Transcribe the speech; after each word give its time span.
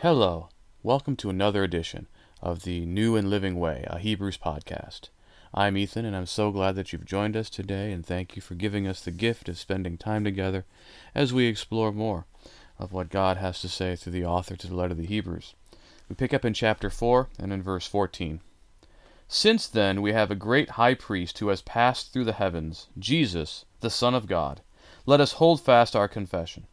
Hello, 0.00 0.48
welcome 0.84 1.16
to 1.16 1.28
another 1.28 1.64
edition 1.64 2.06
of 2.40 2.62
the 2.62 2.86
New 2.86 3.16
and 3.16 3.28
Living 3.28 3.58
Way, 3.58 3.84
a 3.88 3.98
Hebrews 3.98 4.38
podcast. 4.38 5.08
I'm 5.52 5.76
Ethan, 5.76 6.04
and 6.04 6.14
I'm 6.14 6.26
so 6.26 6.52
glad 6.52 6.76
that 6.76 6.92
you've 6.92 7.04
joined 7.04 7.36
us 7.36 7.50
today, 7.50 7.90
and 7.90 8.06
thank 8.06 8.36
you 8.36 8.40
for 8.40 8.54
giving 8.54 8.86
us 8.86 9.00
the 9.00 9.10
gift 9.10 9.48
of 9.48 9.58
spending 9.58 9.98
time 9.98 10.22
together 10.22 10.64
as 11.16 11.32
we 11.32 11.46
explore 11.46 11.90
more 11.90 12.26
of 12.78 12.92
what 12.92 13.10
God 13.10 13.38
has 13.38 13.60
to 13.62 13.68
say 13.68 13.96
through 13.96 14.12
the 14.12 14.24
author 14.24 14.54
to 14.54 14.68
the 14.68 14.74
letter 14.76 14.92
of 14.92 14.98
the 14.98 15.06
Hebrews. 15.06 15.54
We 16.08 16.14
pick 16.14 16.32
up 16.32 16.44
in 16.44 16.54
chapter 16.54 16.90
4 16.90 17.30
and 17.36 17.52
in 17.52 17.60
verse 17.60 17.88
14. 17.88 18.38
Since 19.26 19.66
then 19.66 20.00
we 20.00 20.12
have 20.12 20.30
a 20.30 20.36
great 20.36 20.70
high 20.70 20.94
priest 20.94 21.40
who 21.40 21.48
has 21.48 21.60
passed 21.62 22.12
through 22.12 22.26
the 22.26 22.34
heavens, 22.34 22.86
Jesus, 23.00 23.64
the 23.80 23.90
Son 23.90 24.14
of 24.14 24.28
God, 24.28 24.60
let 25.06 25.20
us 25.20 25.32
hold 25.32 25.60
fast 25.60 25.96
our 25.96 26.06
confession. 26.06 26.68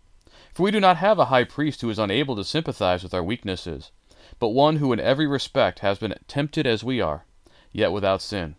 For 0.56 0.64
we 0.64 0.72
do 0.72 0.80
not 0.80 0.96
have 0.98 1.20
a 1.20 1.26
high 1.26 1.44
priest 1.44 1.82
who 1.82 1.90
is 1.90 2.00
unable 2.00 2.34
to 2.38 2.46
sympathize 2.46 3.04
with 3.04 3.14
our 3.14 3.22
weaknesses, 3.22 3.92
but 4.40 4.50
one 4.50 4.78
who 4.78 4.94
in 4.94 5.02
every 5.02 5.28
respect 5.28 5.80
has 5.80 6.00
been 6.00 6.16
tempted 6.30 6.66
as 6.66 6.82
we 6.82 7.02
are, 7.02 7.26
yet 7.74 7.92
without 7.92 8.22
sin. 8.22 8.56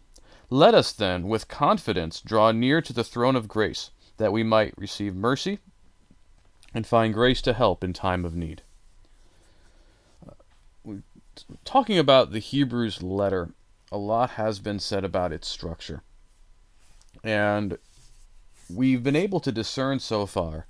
Let 0.50 0.74
us 0.74 0.92
then, 0.92 1.26
with 1.26 1.48
confidence, 1.48 2.20
draw 2.20 2.52
near 2.52 2.82
to 2.82 2.92
the 2.92 3.02
throne 3.02 3.34
of 3.34 3.48
grace, 3.48 3.92
that 4.18 4.30
we 4.30 4.42
might 4.42 4.76
receive 4.76 5.14
mercy 5.14 5.58
and 6.74 6.86
find 6.86 7.14
grace 7.14 7.40
to 7.40 7.54
help 7.54 7.82
in 7.82 7.94
time 7.94 8.26
of 8.26 8.36
need. 8.36 8.60
Uh, 10.28 10.96
talking 11.64 11.96
about 11.96 12.30
the 12.30 12.40
Hebrews 12.40 13.02
letter, 13.02 13.54
a 13.90 13.96
lot 13.96 14.32
has 14.32 14.58
been 14.58 14.80
said 14.80 15.02
about 15.02 15.32
its 15.32 15.48
structure. 15.48 16.02
And 17.24 17.78
we've 18.68 19.02
been 19.02 19.16
able 19.16 19.40
to 19.40 19.50
discern 19.50 19.98
so 19.98 20.26
far 20.26 20.66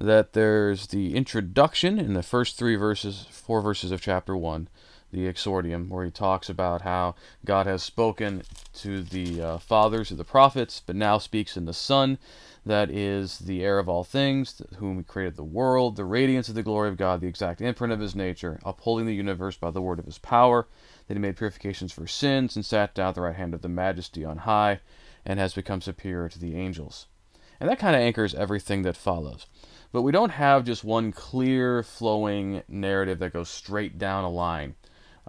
that 0.00 0.32
there's 0.32 0.86
the 0.86 1.14
introduction 1.14 1.98
in 1.98 2.14
the 2.14 2.22
first 2.22 2.56
three 2.56 2.74
verses, 2.74 3.26
four 3.30 3.60
verses 3.60 3.90
of 3.90 4.00
chapter 4.00 4.34
1, 4.34 4.66
the 5.12 5.26
exordium, 5.26 5.90
where 5.90 6.06
he 6.06 6.10
talks 6.10 6.48
about 6.48 6.82
how 6.82 7.14
God 7.44 7.66
has 7.66 7.82
spoken 7.82 8.42
to 8.74 9.02
the 9.02 9.42
uh, 9.42 9.58
fathers 9.58 10.10
of 10.10 10.16
the 10.16 10.24
prophets, 10.24 10.80
but 10.84 10.96
now 10.96 11.18
speaks 11.18 11.54
in 11.54 11.66
the 11.66 11.74
Son, 11.74 12.16
that 12.64 12.90
is 12.90 13.40
the 13.40 13.62
heir 13.62 13.78
of 13.78 13.90
all 13.90 14.02
things, 14.02 14.62
whom 14.78 14.96
he 14.96 15.04
created 15.04 15.36
the 15.36 15.44
world, 15.44 15.96
the 15.96 16.04
radiance 16.06 16.48
of 16.48 16.54
the 16.54 16.62
glory 16.62 16.88
of 16.88 16.96
God, 16.96 17.20
the 17.20 17.28
exact 17.28 17.60
imprint 17.60 17.92
of 17.92 18.00
his 18.00 18.14
nature, 18.14 18.58
upholding 18.64 19.04
the 19.04 19.14
universe 19.14 19.58
by 19.58 19.70
the 19.70 19.82
word 19.82 19.98
of 19.98 20.06
his 20.06 20.18
power, 20.18 20.66
that 21.08 21.14
he 21.14 21.20
made 21.20 21.36
purifications 21.36 21.92
for 21.92 22.06
sins, 22.06 22.56
and 22.56 22.64
sat 22.64 22.94
down 22.94 23.10
at 23.10 23.14
the 23.16 23.20
right 23.20 23.36
hand 23.36 23.52
of 23.52 23.60
the 23.60 23.68
majesty 23.68 24.24
on 24.24 24.38
high, 24.38 24.80
and 25.26 25.38
has 25.38 25.52
become 25.52 25.82
superior 25.82 26.30
to 26.30 26.38
the 26.38 26.56
angels. 26.56 27.06
And 27.60 27.68
that 27.68 27.78
kind 27.78 27.94
of 27.94 28.02
anchors 28.02 28.34
everything 28.34 28.82
that 28.82 28.96
follows. 28.96 29.46
But 29.92 30.02
we 30.02 30.12
don't 30.12 30.30
have 30.30 30.64
just 30.64 30.82
one 30.82 31.12
clear 31.12 31.82
flowing 31.82 32.62
narrative 32.68 33.18
that 33.18 33.32
goes 33.32 33.48
straight 33.48 33.98
down 33.98 34.24
a 34.24 34.30
line. 34.30 34.74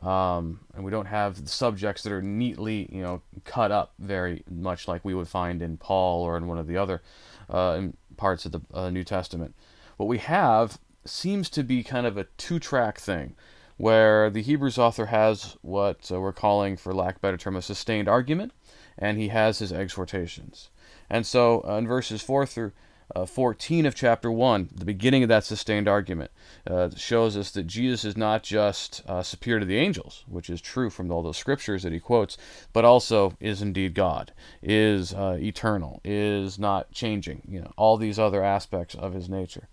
Um, 0.01 0.61
and 0.73 0.83
we 0.83 0.89
don't 0.89 1.05
have 1.05 1.47
subjects 1.47 2.03
that 2.03 2.13
are 2.13 2.21
neatly, 2.21 2.89
you 2.91 3.03
know, 3.03 3.21
cut 3.43 3.71
up 3.71 3.93
very 3.99 4.43
much 4.49 4.87
like 4.87 5.05
we 5.05 5.13
would 5.13 5.27
find 5.27 5.61
in 5.61 5.77
Paul 5.77 6.23
or 6.23 6.37
in 6.37 6.47
one 6.47 6.57
of 6.57 6.65
the 6.65 6.77
other 6.77 7.03
uh, 7.49 7.87
parts 8.17 8.45
of 8.45 8.51
the 8.53 8.61
uh, 8.73 8.89
New 8.89 9.03
Testament. 9.03 9.53
What 9.97 10.07
we 10.07 10.17
have 10.19 10.79
seems 11.05 11.49
to 11.51 11.63
be 11.63 11.83
kind 11.83 12.07
of 12.07 12.17
a 12.17 12.23
two-track 12.37 12.99
thing, 12.99 13.35
where 13.77 14.29
the 14.29 14.41
Hebrews 14.41 14.79
author 14.79 15.07
has 15.07 15.57
what 15.61 16.11
uh, 16.11 16.19
we're 16.19 16.31
calling, 16.31 16.77
for 16.77 16.93
lack 16.93 17.17
of 17.17 17.21
better 17.21 17.37
term, 17.37 17.55
a 17.55 17.61
sustained 17.61 18.07
argument, 18.07 18.53
and 18.97 19.19
he 19.19 19.27
has 19.27 19.59
his 19.59 19.71
exhortations. 19.71 20.69
And 21.11 21.27
so 21.27 21.63
uh, 21.67 21.75
in 21.75 21.87
verses 21.87 22.21
four 22.21 22.45
through 22.45 22.71
uh, 23.13 23.25
14 23.25 23.85
of 23.85 23.93
chapter 23.93 24.31
1, 24.31 24.69
the 24.73 24.85
beginning 24.85 25.23
of 25.23 25.27
that 25.27 25.43
sustained 25.43 25.89
argument, 25.89 26.31
uh, 26.65 26.89
shows 26.95 27.35
us 27.35 27.51
that 27.51 27.67
Jesus 27.67 28.05
is 28.05 28.15
not 28.15 28.43
just 28.43 29.03
uh, 29.05 29.21
superior 29.21 29.59
to 29.59 29.65
the 29.65 29.75
angels, 29.75 30.23
which 30.29 30.49
is 30.49 30.61
true 30.61 30.89
from 30.89 31.11
all 31.11 31.21
those 31.21 31.35
scriptures 31.35 31.83
that 31.83 31.91
he 31.91 31.99
quotes, 31.99 32.37
but 32.71 32.85
also 32.85 33.35
is 33.41 33.61
indeed 33.61 33.93
God, 33.93 34.31
is 34.63 35.13
uh, 35.13 35.37
eternal, 35.41 35.99
is 36.05 36.57
not 36.57 36.93
changing, 36.93 37.41
you 37.45 37.59
know, 37.59 37.73
all 37.75 37.97
these 37.97 38.17
other 38.17 38.41
aspects 38.41 38.95
of 38.95 39.13
his 39.13 39.27
nature. 39.27 39.67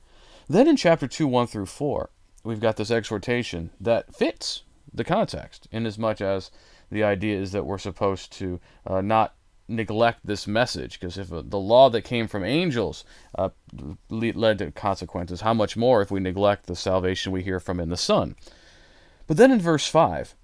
Then 0.49 0.67
in 0.67 0.77
chapter 0.77 1.07
2, 1.07 1.29
1 1.29 1.47
through 1.47 1.67
4, 1.67 2.11
we've 2.43 2.59
got 2.59 2.77
this 2.77 2.91
exhortation 2.91 3.71
that 3.81 4.13
fits 4.13 4.63
the 4.93 5.05
context, 5.05 5.69
inasmuch 5.71 6.21
as 6.21 6.51
the 6.91 7.05
idea 7.05 7.39
is 7.39 7.53
that 7.53 7.67
we're 7.67 7.79
supposed 7.79 8.33
to 8.33 8.59
uh, 8.85 9.01
not 9.01 9.35
neglect 9.69 10.21
this 10.25 10.47
message 10.47 10.99
because 10.99 11.19
if 11.19 11.33
uh, 11.33 11.43
the 11.45 11.59
law 11.59 11.91
that 11.91 12.03
came 12.03 12.27
from 12.27 12.43
angels 12.43 13.05
uh, 13.37 13.51
led 14.11 14.59
to 14.59 14.71
consequences, 14.71 15.43
how 15.43 15.55
much 15.55 15.77
more 15.77 16.03
if 16.03 16.11
we 16.11 16.21
neglect 16.21 16.67
the 16.67 16.77
salvation 16.77 17.33
we 17.33 17.43
hear 17.43 17.61
from 17.61 17.79
in 17.79 17.91
the 17.91 17.97
Son? 17.97 18.35
But 19.27 19.37
then 19.37 19.53
in 19.53 19.61
verse 19.61 19.87
5, 19.87 20.35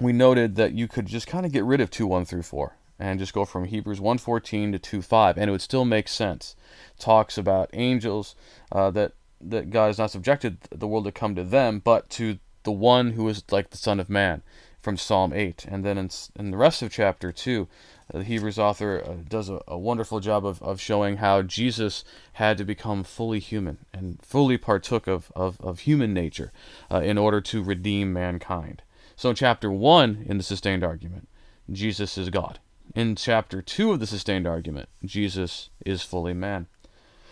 we 0.00 0.12
noted 0.12 0.56
that 0.56 0.72
you 0.72 0.88
could 0.88 1.06
just 1.06 1.26
kind 1.26 1.44
of 1.44 1.52
get 1.52 1.64
rid 1.64 1.80
of 1.80 1.90
2 1.90 2.06
1 2.06 2.24
through 2.24 2.42
4 2.42 2.76
and 2.98 3.18
just 3.18 3.34
go 3.34 3.44
from 3.44 3.64
Hebrews 3.64 4.00
1:14 4.00 4.72
to 4.72 4.78
2 4.78 5.02
5, 5.02 5.36
and 5.36 5.48
it 5.48 5.52
would 5.52 5.60
still 5.60 5.84
make 5.84 6.08
sense. 6.08 6.54
Talks 6.98 7.36
about 7.36 7.70
angels 7.72 8.34
uh, 8.70 8.90
that 8.92 9.12
that 9.40 9.70
God 9.70 9.88
has 9.88 9.98
not 9.98 10.12
subjected 10.12 10.58
the 10.70 10.86
world 10.86 11.04
to 11.04 11.12
come 11.12 11.34
to 11.34 11.42
them, 11.42 11.80
but 11.80 12.08
to 12.10 12.38
the 12.62 12.72
one 12.72 13.12
who 13.12 13.28
is 13.28 13.42
like 13.50 13.70
the 13.70 13.76
Son 13.76 13.98
of 13.98 14.08
Man 14.08 14.42
from 14.80 14.96
Psalm 14.96 15.32
8. 15.32 15.64
And 15.68 15.84
then 15.84 15.98
in, 15.98 16.10
in 16.36 16.50
the 16.50 16.56
rest 16.56 16.82
of 16.82 16.92
chapter 16.92 17.32
2, 17.32 17.68
uh, 18.01 18.01
the 18.18 18.24
Hebrews 18.24 18.58
author 18.58 19.02
uh, 19.04 19.14
does 19.28 19.48
a, 19.48 19.60
a, 19.66 19.78
wonderful 19.78 20.20
job 20.20 20.44
of, 20.44 20.62
of 20.62 20.80
showing 20.80 21.16
how 21.16 21.42
Jesus 21.42 22.04
had 22.34 22.58
to 22.58 22.64
become 22.64 23.04
fully 23.04 23.38
human 23.38 23.78
and 23.92 24.20
fully 24.22 24.58
partook 24.58 25.06
of, 25.06 25.32
of, 25.34 25.60
of 25.60 25.80
human 25.80 26.12
nature 26.12 26.52
uh, 26.90 27.00
in 27.00 27.16
order 27.16 27.40
to 27.40 27.62
redeem 27.62 28.12
mankind. 28.12 28.82
So 29.16 29.30
in 29.30 29.36
chapter 29.36 29.70
1, 29.70 30.26
in 30.28 30.36
the 30.36 30.42
sustained 30.42 30.84
argument, 30.84 31.28
Jesus 31.70 32.18
is 32.18 32.28
God. 32.28 32.58
In 32.94 33.16
chapter 33.16 33.62
2 33.62 33.92
of 33.92 34.00
the 34.00 34.06
sustained 34.06 34.46
argument, 34.46 34.88
Jesus 35.04 35.70
is 35.86 36.02
fully 36.02 36.34
man. 36.34 36.66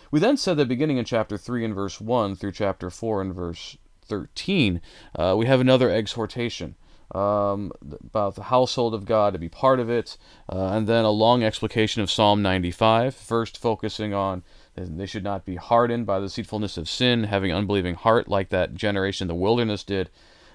We 0.09 0.19
then 0.19 0.37
said 0.37 0.57
that 0.57 0.67
beginning 0.67 0.97
in 0.97 1.05
chapter 1.05 1.37
3 1.37 1.63
and 1.63 1.75
verse 1.75 2.01
1 2.01 2.35
through 2.35 2.53
chapter 2.53 2.89
4 2.89 3.21
and 3.21 3.35
verse 3.35 3.77
13, 4.05 4.81
uh, 5.15 5.35
we 5.37 5.45
have 5.45 5.61
another 5.61 5.89
exhortation 5.89 6.75
um, 7.13 7.71
about 7.81 8.35
the 8.35 8.43
household 8.43 8.93
of 8.93 9.05
God 9.05 9.33
to 9.33 9.39
be 9.39 9.49
part 9.49 9.79
of 9.79 9.89
it, 9.89 10.17
uh, 10.51 10.69
and 10.73 10.87
then 10.87 11.05
a 11.05 11.11
long 11.11 11.43
explication 11.43 12.01
of 12.01 12.09
Psalm 12.09 12.41
95, 12.41 13.15
first 13.15 13.57
focusing 13.57 14.13
on 14.13 14.43
they 14.75 15.05
should 15.05 15.23
not 15.23 15.45
be 15.45 15.57
hardened 15.57 16.05
by 16.05 16.19
the 16.19 16.27
deceitfulness 16.27 16.77
of 16.77 16.89
sin, 16.89 17.25
having 17.25 17.51
unbelieving 17.51 17.95
heart 17.95 18.27
like 18.27 18.49
that 18.49 18.73
generation 18.73 19.25
in 19.25 19.27
the 19.27 19.35
wilderness 19.35 19.83
did, 19.83 20.09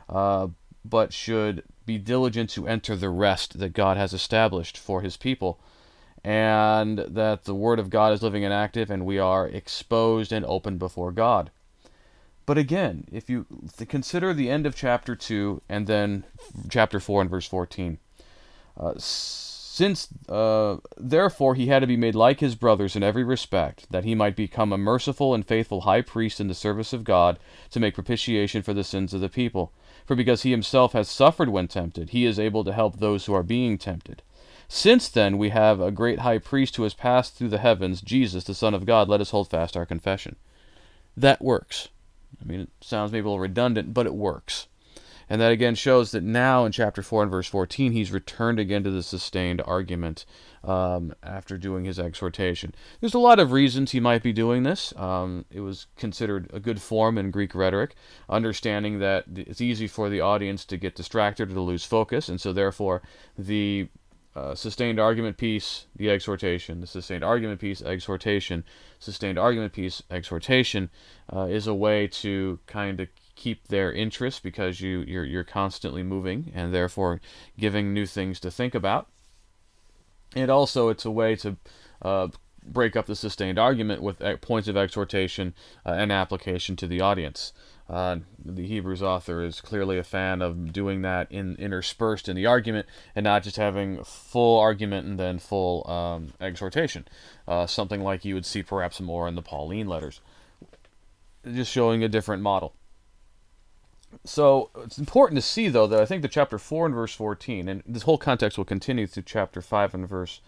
uh, 0.08 0.48
but 0.84 1.12
should 1.12 1.62
be 1.84 1.98
diligent 1.98 2.50
to 2.50 2.66
enter 2.66 2.96
the 2.96 3.10
rest 3.10 3.58
that 3.58 3.72
God 3.74 3.96
has 3.96 4.12
established 4.12 4.78
for 4.78 5.02
his 5.02 5.16
people, 5.16 5.60
and 6.24 6.98
that 6.98 7.44
the 7.44 7.54
Word 7.54 7.78
of 7.78 7.90
God 7.90 8.12
is 8.12 8.22
living 8.22 8.44
and 8.44 8.54
active, 8.54 8.90
and 8.90 9.04
we 9.04 9.18
are 9.18 9.46
exposed 9.46 10.32
and 10.32 10.44
open 10.46 10.78
before 10.78 11.12
God. 11.12 11.50
But 12.46 12.58
again, 12.58 13.06
if 13.10 13.28
you 13.28 13.44
consider 13.88 14.32
the 14.32 14.48
end 14.48 14.66
of 14.66 14.76
chapter 14.76 15.16
2 15.16 15.62
and 15.68 15.88
then 15.88 16.24
chapter 16.70 17.00
4 17.00 17.22
and 17.22 17.30
verse 17.30 17.46
14, 17.48 17.98
uh, 18.78 18.94
since 18.96 20.08
uh, 20.28 20.76
therefore 20.96 21.56
he 21.56 21.66
had 21.66 21.80
to 21.80 21.88
be 21.88 21.96
made 21.96 22.14
like 22.14 22.38
his 22.38 22.54
brothers 22.54 22.94
in 22.94 23.02
every 23.02 23.24
respect, 23.24 23.90
that 23.90 24.04
he 24.04 24.14
might 24.14 24.36
become 24.36 24.72
a 24.72 24.78
merciful 24.78 25.34
and 25.34 25.44
faithful 25.44 25.82
high 25.82 26.00
priest 26.00 26.40
in 26.40 26.46
the 26.46 26.54
service 26.54 26.92
of 26.92 27.02
God 27.04 27.38
to 27.70 27.80
make 27.80 27.94
propitiation 27.94 28.62
for 28.62 28.72
the 28.72 28.84
sins 28.84 29.12
of 29.12 29.20
the 29.20 29.28
people. 29.28 29.72
For 30.06 30.14
because 30.14 30.42
he 30.42 30.52
himself 30.52 30.92
has 30.92 31.08
suffered 31.08 31.48
when 31.48 31.66
tempted, 31.66 32.10
he 32.10 32.24
is 32.24 32.38
able 32.38 32.62
to 32.62 32.72
help 32.72 33.00
those 33.00 33.26
who 33.26 33.34
are 33.34 33.42
being 33.42 33.76
tempted. 33.76 34.22
Since 34.68 35.08
then 35.08 35.36
we 35.36 35.48
have 35.50 35.80
a 35.80 35.90
great 35.90 36.20
high 36.20 36.38
priest 36.38 36.76
who 36.76 36.84
has 36.84 36.94
passed 36.94 37.34
through 37.34 37.48
the 37.48 37.58
heavens, 37.58 38.00
Jesus, 38.00 38.44
the 38.44 38.54
Son 38.54 38.72
of 38.72 38.86
God, 38.86 39.08
let 39.08 39.20
us 39.20 39.30
hold 39.30 39.50
fast 39.50 39.76
our 39.76 39.84
confession. 39.84 40.36
That 41.16 41.42
works. 41.42 41.88
I 42.40 42.44
mean, 42.44 42.60
it 42.60 42.70
sounds 42.80 43.12
maybe 43.12 43.24
a 43.24 43.28
little 43.28 43.40
redundant, 43.40 43.94
but 43.94 44.06
it 44.06 44.14
works. 44.14 44.68
And 45.28 45.40
that 45.40 45.50
again 45.50 45.74
shows 45.74 46.12
that 46.12 46.22
now 46.22 46.64
in 46.64 46.72
chapter 46.72 47.02
4 47.02 47.22
and 47.22 47.30
verse 47.30 47.48
14, 47.48 47.92
he's 47.92 48.12
returned 48.12 48.60
again 48.60 48.84
to 48.84 48.90
the 48.90 49.02
sustained 49.02 49.60
argument 49.66 50.24
um, 50.62 51.14
after 51.22 51.58
doing 51.58 51.84
his 51.84 51.98
exhortation. 51.98 52.74
There's 53.00 53.14
a 53.14 53.18
lot 53.18 53.40
of 53.40 53.50
reasons 53.50 53.90
he 53.90 54.00
might 54.00 54.22
be 54.22 54.32
doing 54.32 54.62
this. 54.62 54.94
Um, 54.96 55.44
it 55.50 55.60
was 55.60 55.86
considered 55.96 56.48
a 56.52 56.60
good 56.60 56.80
form 56.80 57.18
in 57.18 57.32
Greek 57.32 57.54
rhetoric, 57.54 57.96
understanding 58.28 59.00
that 59.00 59.24
it's 59.34 59.60
easy 59.60 59.88
for 59.88 60.08
the 60.08 60.20
audience 60.20 60.64
to 60.66 60.76
get 60.76 60.94
distracted 60.94 61.50
or 61.50 61.54
to 61.54 61.60
lose 61.60 61.84
focus, 61.84 62.28
and 62.28 62.40
so 62.40 62.52
therefore 62.52 63.02
the 63.36 63.88
uh, 64.36 64.54
sustained 64.54 65.00
argument 65.00 65.38
piece, 65.38 65.86
the 65.96 66.10
exhortation, 66.10 66.82
the 66.82 66.86
sustained 66.86 67.24
argument 67.24 67.58
piece, 67.58 67.80
exhortation, 67.80 68.64
sustained 68.98 69.38
argument 69.38 69.72
piece, 69.72 70.02
exhortation, 70.10 70.90
uh, 71.34 71.46
is 71.46 71.66
a 71.66 71.74
way 71.74 72.06
to 72.06 72.58
kind 72.66 73.00
of 73.00 73.08
keep 73.34 73.68
their 73.68 73.90
interest 73.92 74.42
because 74.42 74.80
you 74.82 75.00
you're 75.00 75.24
you're 75.24 75.44
constantly 75.44 76.02
moving 76.02 76.52
and 76.54 76.74
therefore 76.74 77.20
giving 77.58 77.94
new 77.94 78.04
things 78.04 78.38
to 78.38 78.50
think 78.50 78.74
about. 78.74 79.08
And 80.34 80.50
also, 80.50 80.90
it's 80.90 81.06
a 81.06 81.10
way 81.10 81.34
to 81.36 81.56
uh, 82.02 82.28
break 82.62 82.94
up 82.94 83.06
the 83.06 83.16
sustained 83.16 83.58
argument 83.58 84.02
with 84.02 84.20
points 84.42 84.68
of 84.68 84.76
exhortation 84.76 85.54
uh, 85.86 85.92
and 85.92 86.12
application 86.12 86.76
to 86.76 86.86
the 86.86 87.00
audience. 87.00 87.54
Uh, 87.88 88.16
the 88.44 88.66
Hebrews 88.66 89.02
author 89.02 89.44
is 89.44 89.60
clearly 89.60 89.96
a 89.96 90.02
fan 90.02 90.42
of 90.42 90.72
doing 90.72 91.02
that 91.02 91.30
in 91.30 91.54
interspersed 91.56 92.28
in 92.28 92.34
the 92.34 92.46
argument 92.46 92.86
and 93.14 93.24
not 93.24 93.44
just 93.44 93.56
having 93.56 94.02
full 94.02 94.58
argument 94.58 95.06
and 95.06 95.20
then 95.20 95.38
full 95.38 95.88
um, 95.88 96.32
exhortation, 96.40 97.06
uh, 97.46 97.66
something 97.66 98.02
like 98.02 98.24
you 98.24 98.34
would 98.34 98.46
see 98.46 98.62
perhaps 98.62 99.00
more 99.00 99.28
in 99.28 99.36
the 99.36 99.42
Pauline 99.42 99.86
letters, 99.86 100.20
just 101.44 101.70
showing 101.70 102.02
a 102.02 102.08
different 102.08 102.42
model. 102.42 102.74
So 104.24 104.70
it's 104.78 104.98
important 104.98 105.36
to 105.38 105.42
see, 105.42 105.68
though, 105.68 105.86
that 105.86 106.00
I 106.00 106.06
think 106.06 106.22
the 106.22 106.28
chapter 106.28 106.58
4 106.58 106.86
and 106.86 106.94
verse 106.94 107.14
14, 107.14 107.68
and 107.68 107.82
this 107.86 108.02
whole 108.02 108.18
context 108.18 108.58
will 108.58 108.64
continue 108.64 109.06
through 109.06 109.24
chapter 109.24 109.60
5 109.60 109.94
and 109.94 110.08
verse 110.08 110.40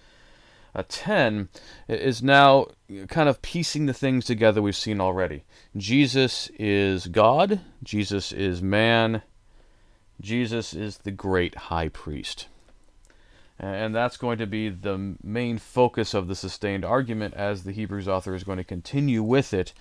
10 0.82 1.48
is 1.88 2.22
now 2.22 2.66
kind 3.08 3.28
of 3.28 3.42
piecing 3.42 3.86
the 3.86 3.92
things 3.92 4.24
together 4.24 4.62
we've 4.62 4.76
seen 4.76 5.00
already. 5.00 5.44
Jesus 5.76 6.50
is 6.58 7.06
God, 7.06 7.60
Jesus 7.82 8.32
is 8.32 8.62
man, 8.62 9.22
Jesus 10.20 10.74
is 10.74 10.98
the 10.98 11.10
great 11.10 11.54
high 11.54 11.88
priest. 11.88 12.48
And 13.60 13.92
that's 13.92 14.16
going 14.16 14.38
to 14.38 14.46
be 14.46 14.68
the 14.68 15.16
main 15.22 15.58
focus 15.58 16.14
of 16.14 16.28
the 16.28 16.36
sustained 16.36 16.84
argument 16.84 17.34
as 17.34 17.64
the 17.64 17.72
Hebrews 17.72 18.06
author 18.06 18.34
is 18.34 18.44
going 18.44 18.58
to 18.58 18.64
continue 18.64 19.22
with 19.22 19.52
it. 19.52 19.72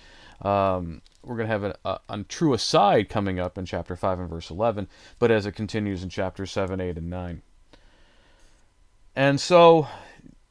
Um, 0.42 1.00
we're 1.22 1.36
going 1.36 1.46
to 1.46 1.52
have 1.52 1.64
a, 1.64 1.76
a, 1.84 2.00
a, 2.08 2.22
true 2.24 2.54
aside 2.54 3.08
coming 3.08 3.38
up 3.38 3.56
in 3.56 3.66
chapter 3.66 3.94
5 3.94 4.20
and 4.20 4.28
verse 4.30 4.50
11, 4.50 4.88
but 5.18 5.30
as 5.30 5.46
it 5.46 5.52
continues 5.52 6.02
in 6.02 6.08
chapter 6.08 6.46
7, 6.46 6.80
8, 6.80 6.96
and 6.96 7.10
9. 7.10 7.42
And 9.14 9.40
so 9.40 9.88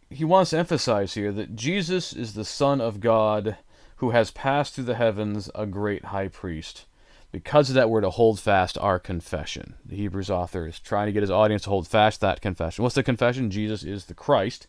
he 0.09 0.23
wants 0.23 0.51
to 0.51 0.57
emphasize 0.57 1.13
here 1.13 1.31
that 1.31 1.55
Jesus 1.55 2.13
is 2.13 2.33
the 2.33 2.45
Son 2.45 2.79
of 2.79 2.99
God 2.99 3.57
who 3.97 4.11
has 4.11 4.31
passed 4.31 4.73
through 4.73 4.85
the 4.85 4.95
heavens 4.95 5.49
a 5.55 5.65
great 5.65 6.05
high 6.05 6.27
priest. 6.27 6.85
Because 7.31 7.69
of 7.69 7.75
that, 7.75 7.89
we're 7.89 8.01
to 8.01 8.09
hold 8.09 8.39
fast 8.39 8.77
our 8.77 8.99
confession. 8.99 9.75
The 9.85 9.97
Hebrews 9.97 10.29
author 10.29 10.65
is 10.65 10.79
trying 10.79 11.07
to 11.07 11.11
get 11.11 11.23
his 11.23 11.31
audience 11.31 11.63
to 11.63 11.69
hold 11.69 11.87
fast 11.87 12.21
that 12.21 12.41
confession. 12.41 12.83
What's 12.83 12.95
the 12.95 13.03
confession? 13.03 13.51
Jesus 13.51 13.83
is 13.83 14.05
the 14.05 14.13
Christ, 14.13 14.67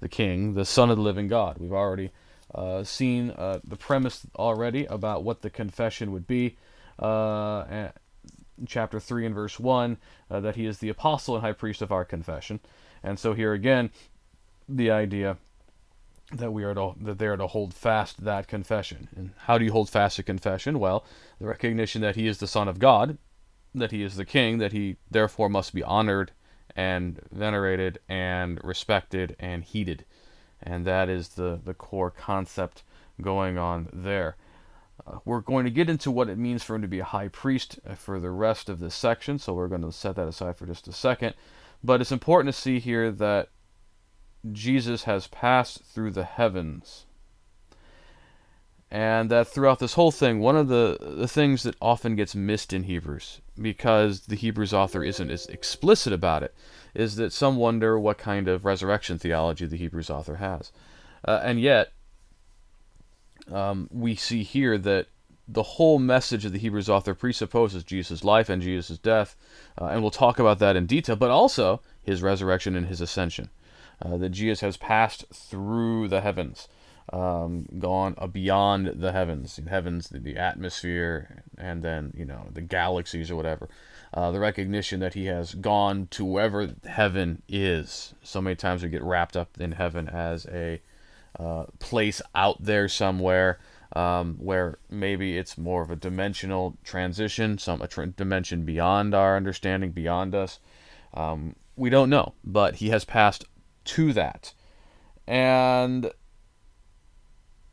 the 0.00 0.08
King, 0.08 0.54
the 0.54 0.64
Son 0.64 0.90
of 0.90 0.96
the 0.96 1.02
living 1.02 1.28
God. 1.28 1.58
We've 1.58 1.72
already 1.72 2.10
uh, 2.52 2.82
seen 2.82 3.30
uh, 3.30 3.60
the 3.62 3.76
premise 3.76 4.26
already 4.36 4.84
about 4.86 5.22
what 5.22 5.42
the 5.42 5.50
confession 5.50 6.10
would 6.12 6.26
be. 6.26 6.56
Uh, 6.98 7.90
chapter 8.66 9.00
3 9.00 9.26
and 9.26 9.34
verse 9.34 9.58
1, 9.58 9.96
uh, 10.30 10.40
that 10.40 10.56
he 10.56 10.66
is 10.66 10.78
the 10.78 10.88
apostle 10.88 11.36
and 11.36 11.44
high 11.44 11.52
priest 11.52 11.82
of 11.82 11.92
our 11.92 12.04
confession. 12.04 12.60
And 13.02 13.18
so 13.18 13.32
here 13.32 13.52
again, 13.52 13.90
the 14.68 14.90
idea 14.90 15.36
that 16.32 16.52
we 16.52 16.64
are 16.64 16.74
to 16.74 16.94
that 17.00 17.18
they 17.18 17.26
are 17.26 17.36
to 17.36 17.46
hold 17.46 17.74
fast 17.74 18.24
that 18.24 18.48
confession. 18.48 19.08
And 19.16 19.32
how 19.36 19.58
do 19.58 19.64
you 19.64 19.72
hold 19.72 19.90
fast 19.90 20.18
a 20.18 20.22
confession? 20.22 20.78
Well, 20.78 21.04
the 21.38 21.46
recognition 21.46 22.00
that 22.02 22.16
he 22.16 22.26
is 22.26 22.38
the 22.38 22.46
Son 22.46 22.68
of 22.68 22.78
God, 22.78 23.18
that 23.74 23.90
he 23.90 24.02
is 24.02 24.16
the 24.16 24.24
King, 24.24 24.58
that 24.58 24.72
he 24.72 24.96
therefore 25.10 25.48
must 25.48 25.74
be 25.74 25.82
honored 25.82 26.32
and 26.74 27.20
venerated 27.30 27.98
and 28.08 28.60
respected 28.64 29.36
and 29.38 29.64
heeded. 29.64 30.04
And 30.62 30.86
that 30.86 31.08
is 31.08 31.30
the, 31.30 31.60
the 31.62 31.74
core 31.74 32.10
concept 32.10 32.82
going 33.20 33.58
on 33.58 33.88
there. 33.92 34.36
Uh, 35.06 35.18
we're 35.24 35.40
going 35.40 35.64
to 35.64 35.70
get 35.70 35.90
into 35.90 36.10
what 36.10 36.28
it 36.28 36.38
means 36.38 36.62
for 36.62 36.76
him 36.76 36.82
to 36.82 36.88
be 36.88 37.00
a 37.00 37.04
high 37.04 37.28
priest 37.28 37.80
uh, 37.86 37.94
for 37.94 38.20
the 38.20 38.30
rest 38.30 38.68
of 38.68 38.78
this 38.78 38.94
section, 38.94 39.38
so 39.38 39.52
we're 39.52 39.68
going 39.68 39.82
to 39.82 39.92
set 39.92 40.16
that 40.16 40.28
aside 40.28 40.56
for 40.56 40.66
just 40.66 40.86
a 40.86 40.92
second. 40.92 41.34
But 41.82 42.00
it's 42.00 42.12
important 42.12 42.54
to 42.54 42.60
see 42.60 42.78
here 42.78 43.10
that 43.10 43.48
Jesus 44.50 45.04
has 45.04 45.28
passed 45.28 45.84
through 45.84 46.10
the 46.10 46.24
heavens. 46.24 47.06
And 48.90 49.30
that 49.30 49.48
throughout 49.48 49.78
this 49.78 49.94
whole 49.94 50.10
thing, 50.10 50.40
one 50.40 50.56
of 50.56 50.68
the, 50.68 50.98
the 51.00 51.28
things 51.28 51.62
that 51.62 51.76
often 51.80 52.14
gets 52.14 52.34
missed 52.34 52.74
in 52.74 52.82
Hebrews, 52.82 53.40
because 53.60 54.26
the 54.26 54.36
Hebrews 54.36 54.74
author 54.74 55.02
isn't 55.02 55.30
as 55.30 55.46
explicit 55.46 56.12
about 56.12 56.42
it, 56.42 56.54
is 56.94 57.16
that 57.16 57.32
some 57.32 57.56
wonder 57.56 57.98
what 57.98 58.18
kind 58.18 58.48
of 58.48 58.66
resurrection 58.66 59.18
theology 59.18 59.64
the 59.64 59.78
Hebrews 59.78 60.10
author 60.10 60.36
has. 60.36 60.72
Uh, 61.24 61.40
and 61.42 61.58
yet, 61.58 61.92
um, 63.50 63.88
we 63.90 64.14
see 64.14 64.42
here 64.42 64.76
that 64.76 65.06
the 65.48 65.62
whole 65.62 65.98
message 65.98 66.44
of 66.44 66.52
the 66.52 66.58
Hebrews 66.58 66.90
author 66.90 67.14
presupposes 67.14 67.84
Jesus' 67.84 68.24
life 68.24 68.50
and 68.50 68.60
Jesus' 68.60 68.98
death, 68.98 69.36
uh, 69.80 69.86
and 69.86 70.02
we'll 70.02 70.10
talk 70.10 70.38
about 70.38 70.58
that 70.58 70.76
in 70.76 70.84
detail, 70.84 71.16
but 71.16 71.30
also 71.30 71.80
his 72.02 72.22
resurrection 72.22 72.76
and 72.76 72.88
his 72.88 73.00
ascension 73.00 73.48
uh, 74.04 74.16
that 74.16 74.30
Jesus 74.30 74.60
has 74.60 74.76
passed 74.76 75.24
through 75.32 76.08
the 76.08 76.20
heavens, 76.20 76.68
um, 77.12 77.66
gone 77.78 78.14
uh, 78.18 78.26
beyond 78.26 78.86
the 78.86 79.12
heavens, 79.12 79.56
the 79.56 79.70
heavens, 79.70 80.08
the, 80.08 80.18
the, 80.18 80.36
atmosphere, 80.36 81.44
and 81.56 81.82
then 81.82 82.12
you 82.16 82.24
know 82.24 82.48
the 82.52 82.60
galaxies 82.60 83.30
or 83.30 83.36
whatever. 83.36 83.68
Uh, 84.14 84.30
the 84.30 84.40
recognition 84.40 85.00
that 85.00 85.14
he 85.14 85.26
has 85.26 85.54
gone 85.54 86.06
to 86.10 86.24
wherever 86.24 86.74
heaven 86.84 87.42
is. 87.48 88.14
So 88.22 88.40
many 88.40 88.56
times 88.56 88.82
we 88.82 88.88
get 88.88 89.02
wrapped 89.02 89.36
up 89.36 89.58
in 89.58 89.72
heaven 89.72 90.08
as 90.08 90.46
a 90.46 90.80
uh, 91.38 91.64
place 91.78 92.20
out 92.34 92.62
there 92.62 92.88
somewhere. 92.88 93.58
Um, 93.94 94.36
where 94.38 94.78
maybe 94.88 95.36
it's 95.36 95.58
more 95.58 95.82
of 95.82 95.90
a 95.90 95.96
dimensional 95.96 96.78
transition, 96.82 97.58
some 97.58 97.82
a 97.82 97.86
tra- 97.86 98.06
dimension 98.06 98.64
beyond 98.64 99.14
our 99.14 99.36
understanding, 99.36 99.90
beyond 99.90 100.34
us. 100.34 100.60
Um, 101.12 101.56
we 101.76 101.90
don't 101.90 102.08
know, 102.08 102.32
but 102.42 102.76
he 102.76 102.88
has 102.88 103.04
passed 103.04 103.44
to 103.84 104.12
that. 104.12 104.52
And 105.26 106.10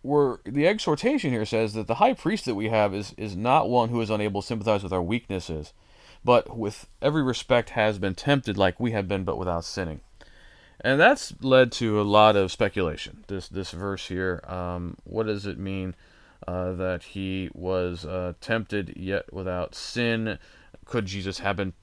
we're, 0.04 0.38
the 0.46 0.68
exhortation 0.68 1.32
here 1.32 1.46
says 1.46 1.74
that 1.74 1.88
the 1.88 1.96
high 1.96 2.14
priest 2.14 2.46
that 2.46 2.56
we 2.56 2.70
have 2.70 2.94
is, 2.94 3.14
is 3.18 3.36
not 3.36 3.70
one 3.70 3.90
who 3.90 4.02
is 4.02 4.10
unable 4.10 4.42
to 4.42 4.48
sympathize 4.48 4.84
with 4.84 4.94
our 4.94 5.02
weaknesses, 5.02 5.74
but 6.24 6.58
with 6.58 6.88
every 7.02 7.24
respect 7.24 7.72
has 7.72 8.00
been 8.00 8.16
tempted 8.16 8.58
like 8.58 8.80
we 8.80 8.92
have 8.92 9.08
been, 9.08 9.24
but 9.24 9.38
without 9.38 9.66
sinning. 9.66 10.02
And 10.82 11.00
that's 11.00 11.34
led 11.42 11.72
to 11.74 12.00
a 12.00 12.04
lot 12.04 12.36
of 12.36 12.52
speculation. 12.52 13.26
This 13.28 13.50
this 13.50 13.72
verse 13.72 14.08
here, 14.08 14.42
um, 14.48 14.96
what 15.04 15.26
does 15.26 15.46
it 15.46 15.58
mean 15.58 15.94
uh, 16.48 16.72
that 16.74 17.04
he 17.04 17.50
was 17.54 18.06
uh, 18.06 18.34
tempted 18.40 18.94
yet 18.96 19.34
without 19.34 19.76
sin? 19.76 20.40
Could 20.86 21.06
Jesus 21.06 21.40
have 21.40 21.58
been 21.58 21.74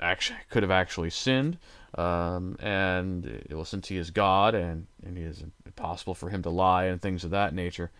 actually 0.00 0.38
could 0.48 0.62
have 0.62 0.70
actually 0.70 1.10
sinned? 1.10 1.58
Um, 1.96 2.56
and 2.60 3.42
well, 3.50 3.64
since 3.64 3.88
he 3.88 3.96
is 3.96 4.10
God 4.10 4.54
and, 4.54 4.86
and 5.04 5.16
it 5.16 5.22
is 5.22 5.42
impossible 5.64 6.14
for 6.14 6.28
him 6.28 6.42
to 6.42 6.50
lie 6.50 6.84
and 6.84 7.00
things 7.00 7.24
of 7.24 7.30
that 7.30 7.54
nature. 7.54 7.90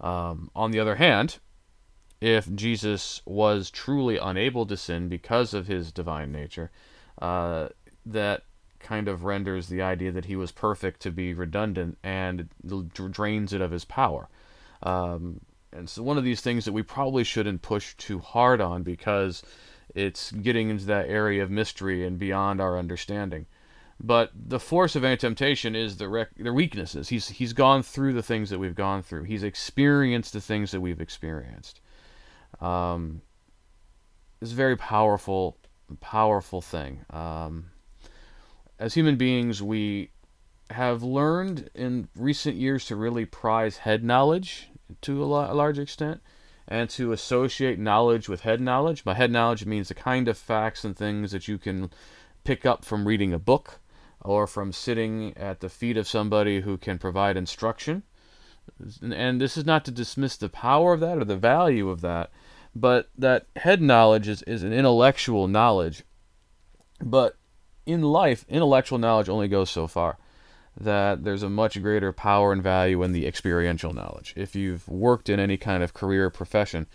Um, 0.00 0.50
on 0.56 0.70
the 0.70 0.80
other 0.80 0.96
hand, 0.96 1.38
if 2.20 2.52
Jesus 2.54 3.20
was 3.26 3.70
truly 3.70 4.16
unable 4.16 4.64
to 4.66 4.76
sin 4.76 5.08
because 5.08 5.54
of 5.54 5.66
his 5.66 5.92
divine 5.92 6.32
nature, 6.32 6.70
uh, 7.20 7.68
that 8.06 8.44
kind 8.78 9.06
of 9.08 9.24
renders 9.24 9.68
the 9.68 9.82
idea 9.82 10.12
that 10.12 10.24
he 10.24 10.36
was 10.36 10.50
perfect 10.50 11.00
to 11.00 11.10
be 11.10 11.34
redundant 11.34 11.98
and 12.02 12.48
drains 13.10 13.52
it 13.52 13.60
of 13.60 13.70
his 13.70 13.84
power. 13.84 14.28
Um, 14.82 15.40
and 15.72 15.88
so, 15.88 16.02
one 16.02 16.18
of 16.18 16.24
these 16.24 16.40
things 16.40 16.64
that 16.64 16.72
we 16.72 16.82
probably 16.82 17.24
shouldn't 17.24 17.62
push 17.62 17.94
too 17.96 18.18
hard 18.18 18.60
on 18.60 18.82
because 18.82 19.42
it's 19.94 20.32
getting 20.32 20.70
into 20.70 20.86
that 20.86 21.08
area 21.08 21.42
of 21.42 21.50
mystery 21.50 22.06
and 22.06 22.18
beyond 22.18 22.60
our 22.60 22.78
understanding. 22.78 23.46
But 24.00 24.32
the 24.34 24.58
force 24.58 24.96
of 24.96 25.04
any 25.04 25.16
temptation 25.16 25.76
is 25.76 25.96
the 25.96 26.08
rec- 26.08 26.32
weaknesses. 26.38 27.08
He's 27.08 27.28
he's 27.28 27.52
gone 27.52 27.82
through 27.82 28.14
the 28.14 28.22
things 28.22 28.50
that 28.50 28.58
we've 28.58 28.74
gone 28.74 29.02
through. 29.02 29.24
He's 29.24 29.44
experienced 29.44 30.32
the 30.32 30.40
things 30.40 30.72
that 30.72 30.80
we've 30.80 31.00
experienced. 31.00 31.80
Um, 32.60 33.22
it's 34.40 34.52
a 34.52 34.56
very 34.56 34.76
powerful, 34.76 35.56
powerful 36.00 36.60
thing. 36.60 37.04
Um, 37.10 37.66
as 38.78 38.94
human 38.94 39.16
beings, 39.16 39.62
we 39.62 40.10
have 40.70 41.04
learned 41.04 41.70
in 41.74 42.08
recent 42.16 42.56
years 42.56 42.86
to 42.86 42.96
really 42.96 43.24
prize 43.24 43.76
head 43.76 44.02
knowledge 44.02 44.68
to 45.02 45.22
a 45.22 45.26
large 45.26 45.78
extent 45.78 46.20
and 46.68 46.88
to 46.90 47.12
associate 47.12 47.78
knowledge 47.78 48.28
with 48.28 48.42
head 48.42 48.60
knowledge. 48.60 49.04
By 49.04 49.14
head 49.14 49.30
knowledge 49.30 49.66
means 49.66 49.88
the 49.88 49.94
kind 49.94 50.28
of 50.28 50.38
facts 50.38 50.84
and 50.84 50.96
things 50.96 51.32
that 51.32 51.48
you 51.48 51.58
can 51.58 51.90
pick 52.44 52.64
up 52.64 52.84
from 52.84 53.06
reading 53.06 53.32
a 53.32 53.38
book 53.38 53.80
or 54.20 54.46
from 54.46 54.72
sitting 54.72 55.36
at 55.36 55.60
the 55.60 55.68
feet 55.68 55.96
of 55.96 56.08
somebody 56.08 56.60
who 56.60 56.76
can 56.76 56.98
provide 56.98 57.36
instruction. 57.36 58.02
And 59.02 59.40
this 59.40 59.56
is 59.56 59.66
not 59.66 59.84
to 59.86 59.90
dismiss 59.90 60.36
the 60.36 60.48
power 60.48 60.92
of 60.92 61.00
that 61.00 61.18
or 61.18 61.24
the 61.24 61.36
value 61.36 61.88
of 61.88 62.00
that, 62.02 62.30
but 62.74 63.10
that 63.18 63.46
head 63.56 63.82
knowledge 63.82 64.28
is, 64.28 64.42
is 64.42 64.62
an 64.62 64.72
intellectual 64.72 65.48
knowledge. 65.48 66.04
But 67.00 67.36
in 67.84 68.02
life, 68.02 68.44
intellectual 68.48 68.98
knowledge 68.98 69.28
only 69.28 69.48
goes 69.48 69.70
so 69.70 69.88
far 69.88 70.18
that 70.80 71.24
there's 71.24 71.42
a 71.42 71.50
much 71.50 71.80
greater 71.82 72.12
power 72.12 72.52
and 72.52 72.62
value 72.62 73.02
in 73.02 73.12
the 73.12 73.26
experiential 73.26 73.92
knowledge. 73.92 74.32
If 74.36 74.54
you've 74.56 74.88
worked 74.88 75.28
in 75.28 75.38
any 75.38 75.56
kind 75.56 75.82
of 75.82 75.94
career 75.94 76.26
or 76.26 76.30
profession, 76.30 76.86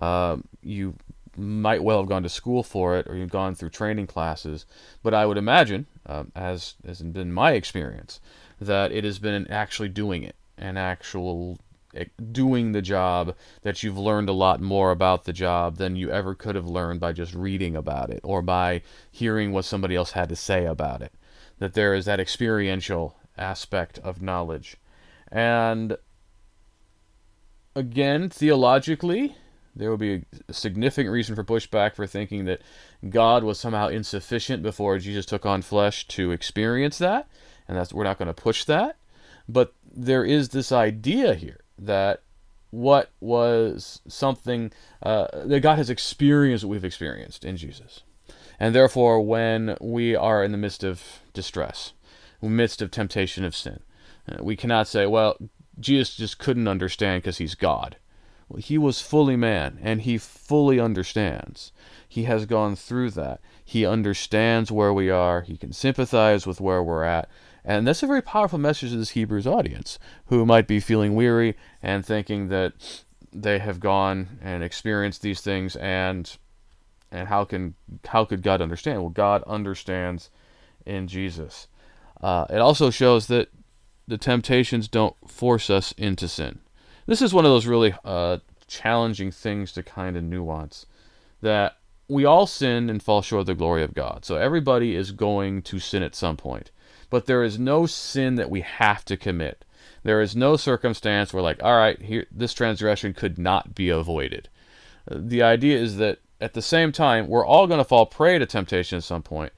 uh, 0.00 0.36
you 0.62 0.94
might 1.36 1.82
well 1.82 1.98
have 1.98 2.08
gone 2.08 2.22
to 2.22 2.28
school 2.28 2.62
for 2.62 2.96
it 2.96 3.06
or 3.06 3.16
you've 3.16 3.30
gone 3.30 3.54
through 3.54 3.70
training 3.70 4.06
classes. 4.06 4.64
But 5.02 5.14
I 5.14 5.26
would 5.26 5.36
imagine, 5.36 5.86
um, 6.06 6.32
as 6.34 6.74
has 6.86 7.02
been 7.02 7.32
my 7.32 7.52
experience, 7.52 8.20
that 8.60 8.92
it 8.92 9.04
has 9.04 9.18
been 9.18 9.46
actually 9.48 9.88
doing 9.88 10.22
it, 10.22 10.36
an 10.56 10.76
actual 10.76 11.58
doing 12.32 12.72
the 12.72 12.82
job 12.82 13.34
that 13.62 13.82
you've 13.82 13.98
learned 13.98 14.28
a 14.28 14.32
lot 14.32 14.60
more 14.60 14.90
about 14.90 15.24
the 15.24 15.32
job 15.32 15.76
than 15.76 15.96
you 15.96 16.10
ever 16.10 16.34
could 16.34 16.54
have 16.54 16.66
learned 16.66 17.00
by 17.00 17.12
just 17.12 17.34
reading 17.34 17.74
about 17.74 18.10
it 18.10 18.20
or 18.22 18.42
by 18.42 18.82
hearing 19.10 19.52
what 19.52 19.64
somebody 19.64 19.96
else 19.96 20.12
had 20.12 20.28
to 20.28 20.36
say 20.36 20.66
about 20.66 21.00
it. 21.02 21.12
That 21.58 21.74
there 21.74 21.94
is 21.94 22.04
that 22.04 22.20
experiential 22.20 23.16
aspect 23.38 23.98
of 24.00 24.22
knowledge. 24.22 24.76
And 25.30 25.96
again, 27.74 28.28
theologically, 28.28 29.36
there 29.74 29.90
will 29.90 29.98
be 29.98 30.24
a 30.48 30.52
significant 30.52 31.12
reason 31.12 31.36
for 31.36 31.44
pushback 31.44 31.94
for 31.94 32.06
thinking 32.06 32.46
that 32.46 32.62
God 33.08 33.44
was 33.44 33.60
somehow 33.60 33.88
insufficient 33.88 34.62
before 34.62 34.98
Jesus 34.98 35.26
took 35.26 35.44
on 35.44 35.62
flesh 35.62 36.08
to 36.08 36.30
experience 36.30 36.98
that, 36.98 37.28
and 37.68 37.76
that's 37.76 37.92
we're 37.92 38.04
not 38.04 38.18
going 38.18 38.28
to 38.28 38.34
push 38.34 38.64
that. 38.64 38.96
But 39.48 39.74
there 39.94 40.24
is 40.24 40.48
this 40.48 40.72
idea 40.72 41.34
here 41.34 41.60
that 41.78 42.22
what 42.70 43.10
was 43.20 44.00
something 44.08 44.72
uh, 45.02 45.26
that 45.44 45.60
God 45.60 45.76
has 45.78 45.90
experienced 45.90 46.64
what 46.64 46.72
we've 46.72 46.84
experienced 46.84 47.44
in 47.44 47.56
Jesus. 47.56 48.00
And 48.58 48.74
therefore, 48.74 49.20
when 49.20 49.76
we 49.80 50.16
are 50.16 50.42
in 50.42 50.52
the 50.52 50.58
midst 50.58 50.82
of 50.82 51.20
distress, 51.36 51.92
midst 52.42 52.82
of 52.82 52.90
temptation 52.90 53.44
of 53.44 53.54
sin, 53.54 53.80
uh, 54.28 54.42
we 54.42 54.56
cannot 54.56 54.88
say, 54.88 55.06
well, 55.06 55.36
Jesus 55.78 56.16
just 56.16 56.38
couldn't 56.38 56.68
understand 56.68 57.22
because 57.22 57.38
he's 57.38 57.54
God. 57.54 57.96
Well, 58.48 58.62
he 58.62 58.78
was 58.78 59.00
fully 59.00 59.36
man, 59.36 59.78
and 59.82 60.02
he 60.02 60.18
fully 60.18 60.78
understands. 60.78 61.72
He 62.08 62.24
has 62.24 62.46
gone 62.46 62.76
through 62.76 63.10
that. 63.12 63.40
He 63.64 63.84
understands 63.84 64.70
where 64.70 64.92
we 64.92 65.10
are. 65.10 65.42
He 65.42 65.56
can 65.56 65.72
sympathize 65.72 66.46
with 66.46 66.60
where 66.60 66.82
we're 66.82 67.04
at. 67.04 67.28
And 67.64 67.86
that's 67.86 68.04
a 68.04 68.06
very 68.06 68.22
powerful 68.22 68.60
message 68.60 68.90
to 68.90 68.96
this 68.96 69.10
Hebrews 69.10 69.46
audience 69.46 69.98
who 70.26 70.46
might 70.46 70.68
be 70.68 70.78
feeling 70.78 71.16
weary 71.16 71.56
and 71.82 72.06
thinking 72.06 72.48
that 72.48 73.04
they 73.32 73.58
have 73.58 73.80
gone 73.80 74.38
and 74.40 74.62
experienced 74.62 75.22
these 75.22 75.40
things 75.40 75.76
and 75.76 76.36
and 77.10 77.28
how 77.28 77.44
can 77.44 77.74
how 78.06 78.24
could 78.24 78.42
God 78.42 78.62
understand? 78.62 79.00
Well, 79.00 79.10
God 79.10 79.42
understands 79.46 80.30
in 80.86 81.08
Jesus. 81.08 81.68
Uh, 82.20 82.46
it 82.48 82.58
also 82.58 82.90
shows 82.90 83.26
that 83.26 83.48
the 84.08 84.18
temptations 84.18 84.88
don't 84.88 85.16
force 85.28 85.68
us 85.68 85.92
into 85.92 86.28
sin. 86.28 86.60
This 87.06 87.22
is 87.22 87.34
one 87.34 87.44
of 87.44 87.50
those 87.50 87.66
really 87.66 87.94
uh, 88.04 88.38
challenging 88.66 89.30
things 89.30 89.72
to 89.72 89.82
kind 89.82 90.16
of 90.16 90.24
nuance. 90.24 90.86
That 91.40 91.76
we 92.08 92.24
all 92.24 92.46
sin 92.46 92.88
and 92.88 93.02
fall 93.02 93.22
short 93.22 93.40
of 93.40 93.46
the 93.46 93.54
glory 93.54 93.82
of 93.82 93.94
God. 93.94 94.24
So 94.24 94.36
everybody 94.36 94.94
is 94.94 95.12
going 95.12 95.62
to 95.62 95.78
sin 95.78 96.02
at 96.02 96.14
some 96.14 96.36
point. 96.36 96.70
But 97.10 97.26
there 97.26 97.42
is 97.42 97.58
no 97.58 97.86
sin 97.86 98.36
that 98.36 98.50
we 98.50 98.62
have 98.62 99.04
to 99.06 99.16
commit. 99.16 99.64
There 100.02 100.20
is 100.20 100.36
no 100.36 100.56
circumstance 100.56 101.32
where, 101.32 101.42
like, 101.42 101.62
all 101.62 101.76
right, 101.76 102.00
here, 102.00 102.26
this 102.30 102.54
transgression 102.54 103.12
could 103.12 103.38
not 103.38 103.74
be 103.74 103.88
avoided. 103.88 104.48
The 105.10 105.42
idea 105.42 105.78
is 105.78 105.96
that 105.98 106.18
at 106.40 106.54
the 106.54 106.62
same 106.62 106.92
time, 106.92 107.28
we're 107.28 107.46
all 107.46 107.66
going 107.66 107.78
to 107.78 107.84
fall 107.84 108.06
prey 108.06 108.38
to 108.38 108.46
temptation 108.46 108.98
at 108.98 109.04
some 109.04 109.22
point. 109.22 109.52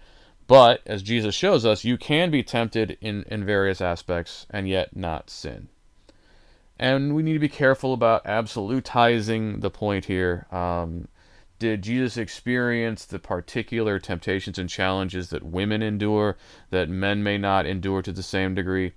But 0.49 0.81
as 0.87 1.03
Jesus 1.03 1.35
shows 1.35 1.65
us, 1.67 1.85
you 1.85 1.97
can 1.99 2.31
be 2.31 2.43
tempted 2.43 2.97
in, 3.01 3.23
in 3.25 3.45
various 3.45 3.81
aspects 3.81 4.47
and 4.51 4.67
yet 4.67 4.97
not 4.97 5.31
sin. 5.31 5.69
And 6.79 7.15
we 7.15 7.23
need 7.23 7.35
to 7.35 7.39
be 7.39 7.51
careful 7.51 7.93
about 7.93 8.25
absolutizing 8.25 9.61
the 9.61 9.71
point 9.71 10.07
here. 10.07 10.47
Um, 10.51 11.09
did 11.59 11.83
Jesus 11.83 12.17
experience 12.17 13.05
the 13.05 13.19
particular 13.19 13.99
temptations 13.99 14.59
and 14.59 14.71
challenges 14.71 15.29
that 15.31 15.43
women 15.43 15.83
endure 15.83 16.37
that 16.71 16.89
men 16.89 17.23
may 17.23 17.37
not 17.37 17.67
endure 17.67 18.01
to 18.01 18.13
the 18.13 18.23
same 18.23 18.55
degree? 18.55 18.93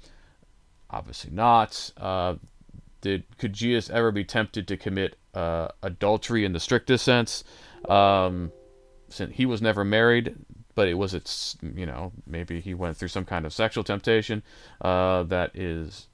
Obviously 0.90 1.32
not. 1.32 1.92
Uh, 1.98 2.36
did 3.02 3.26
could 3.38 3.52
Jesus 3.52 3.90
ever 3.90 4.12
be 4.12 4.24
tempted 4.24 4.68
to 4.68 4.78
commit 4.78 5.18
uh, 5.34 5.70
adultery 5.84 6.46
in 6.46 6.54
the 6.54 6.60
strictest 6.60 7.04
sense? 7.04 7.44
Um, 7.90 8.54
since 9.10 9.36
he 9.36 9.46
was 9.46 9.62
never 9.62 9.84
married, 9.84 10.36
but 10.82 10.88
it 10.88 10.96
was 10.96 11.14
its 11.14 11.56
you 11.76 11.86
know 11.86 12.12
maybe 12.26 12.60
he 12.60 12.74
went 12.74 12.98
through 12.98 13.08
some 13.08 13.24
kind 13.24 13.46
of 13.46 13.54
sexual 13.54 13.84
temptation 13.84 14.42
uh, 14.82 15.22
that 15.22 15.56
is 15.56 16.08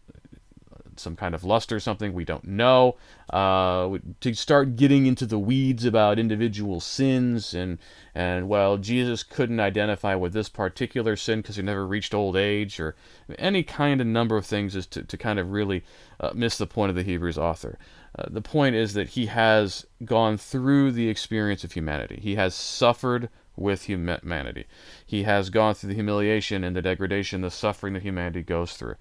some 0.99 1.15
kind 1.15 1.33
of 1.33 1.45
lust 1.45 1.71
or 1.71 1.79
something. 1.79 2.11
We 2.11 2.25
don't 2.25 2.43
know. 2.43 2.97
Uh, 3.29 3.97
to 4.19 4.33
start 4.33 4.75
getting 4.75 5.05
into 5.05 5.25
the 5.25 5.39
weeds 5.39 5.85
about 5.85 6.19
individual 6.19 6.81
sins 6.81 7.53
and 7.53 7.77
and 8.13 8.49
well, 8.49 8.75
Jesus 8.75 9.23
couldn't 9.23 9.61
identify 9.61 10.15
with 10.15 10.33
this 10.33 10.49
particular 10.49 11.15
sin 11.15 11.39
because 11.39 11.55
he 11.55 11.61
never 11.61 11.87
reached 11.87 12.13
old 12.13 12.35
age 12.35 12.77
or 12.77 12.93
any 13.39 13.63
kind 13.63 14.01
of 14.01 14.07
number 14.07 14.35
of 14.35 14.45
things 14.45 14.75
is 14.75 14.85
to, 14.87 15.01
to 15.01 15.17
kind 15.17 15.39
of 15.39 15.51
really 15.51 15.85
uh, 16.19 16.31
miss 16.33 16.57
the 16.57 16.67
point 16.67 16.89
of 16.89 16.97
the 16.97 17.03
Hebrews 17.03 17.37
author. 17.37 17.79
Uh, 18.19 18.25
the 18.27 18.41
point 18.41 18.75
is 18.75 18.95
that 18.95 19.09
he 19.09 19.27
has 19.27 19.85
gone 20.03 20.37
through 20.37 20.91
the 20.91 21.07
experience 21.07 21.63
of 21.63 21.71
humanity. 21.71 22.19
He 22.21 22.35
has 22.35 22.53
suffered 22.53 23.29
with 23.57 23.83
humanity. 23.83 24.65
He 25.05 25.23
has 25.23 25.49
gone 25.49 25.73
through 25.73 25.89
the 25.89 25.95
humiliation 25.95 26.63
and 26.63 26.75
the 26.75 26.81
degradation, 26.81 27.41
the 27.41 27.51
suffering 27.51 27.93
that 27.93 28.03
humanity 28.03 28.43
goes 28.43 28.73
through 28.73 28.95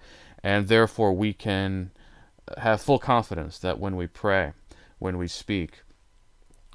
and 0.46 0.68
therefore 0.68 1.12
we 1.12 1.32
can 1.32 1.90
have 2.58 2.80
full 2.80 3.00
confidence 3.00 3.58
that 3.58 3.80
when 3.80 3.96
we 3.96 4.06
pray, 4.06 4.52
when 5.00 5.18
we 5.18 5.26
speak, 5.26 5.82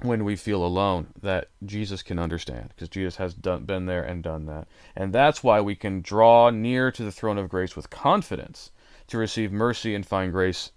when 0.02 0.24
we 0.24 0.36
feel 0.36 0.62
alone, 0.62 1.06
that 1.22 1.48
Jesus 1.64 2.02
can 2.02 2.18
understand, 2.18 2.68
because 2.68 2.90
Jesus 2.90 3.16
has 3.16 3.32
done, 3.32 3.64
been 3.64 3.86
there 3.86 4.02
and 4.02 4.22
done 4.22 4.44
that. 4.44 4.68
And 4.94 5.10
that's 5.12 5.42
why 5.42 5.62
we 5.62 5.74
can 5.74 6.02
draw 6.02 6.50
near 6.50 6.90
to 6.90 7.02
the 7.02 7.10
throne 7.10 7.38
of 7.38 7.48
grace 7.48 7.74
with 7.74 7.88
confidence 7.88 8.72
to 9.06 9.16
receive 9.16 9.52
mercy 9.52 9.94
and 9.94 10.04
find 10.04 10.32
grace 10.32 10.72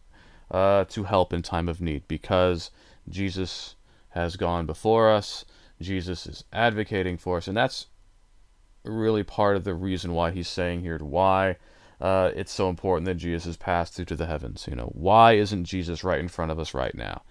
uh, 0.49 0.85
to 0.85 1.03
help 1.03 1.33
in 1.33 1.41
time 1.41 1.67
of 1.67 1.81
need, 1.81 2.07
because 2.07 2.71
Jesus 3.09 3.75
has 4.11 4.37
gone 4.37 4.65
before 4.65 5.11
us. 5.11 5.43
Jesus 5.81 6.25
is 6.25 6.43
advocating 6.53 7.17
for 7.17 7.37
us, 7.37 7.47
and 7.47 7.57
that's 7.57 7.87
really 8.83 9.23
part 9.23 9.55
of 9.55 9.63
the 9.63 9.73
reason 9.73 10.13
why 10.13 10.31
he's 10.31 10.47
saying 10.47 10.81
here 10.81 10.97
why 10.99 11.57
uh, 11.99 12.31
it's 12.35 12.51
so 12.51 12.69
important 12.69 13.05
that 13.05 13.15
Jesus 13.15 13.45
has 13.45 13.57
passed 13.57 13.93
through 13.93 14.05
to 14.05 14.15
the 14.15 14.25
heavens. 14.25 14.67
You 14.69 14.75
know, 14.75 14.91
why 14.93 15.33
isn't 15.33 15.65
Jesus 15.65 16.03
right 16.03 16.19
in 16.19 16.27
front 16.27 16.51
of 16.51 16.59
us 16.59 16.73
right 16.73 16.93
now? 16.93 17.23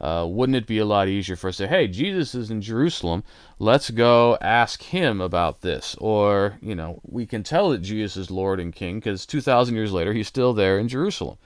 Uh, 0.00 0.26
wouldn't 0.26 0.56
it 0.56 0.66
be 0.66 0.78
a 0.78 0.84
lot 0.84 1.08
easier 1.08 1.36
for 1.36 1.48
us 1.48 1.58
to 1.58 1.64
say, 1.64 1.68
hey, 1.68 1.86
Jesus 1.86 2.34
is 2.34 2.50
in 2.50 2.62
Jerusalem, 2.62 3.22
let's 3.58 3.90
go 3.90 4.38
ask 4.40 4.82
him 4.82 5.20
about 5.20 5.60
this? 5.60 5.94
Or, 6.00 6.58
you 6.62 6.74
know, 6.74 7.00
we 7.02 7.26
can 7.26 7.42
tell 7.42 7.68
that 7.70 7.82
Jesus 7.82 8.16
is 8.16 8.30
Lord 8.30 8.60
and 8.60 8.74
King 8.74 8.96
because 8.96 9.26
2,000 9.26 9.74
years 9.74 9.92
later 9.92 10.14
he's 10.14 10.28
still 10.28 10.54
there 10.54 10.78
in 10.78 10.88
Jerusalem. 10.88 11.36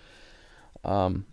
Um, 0.84 1.26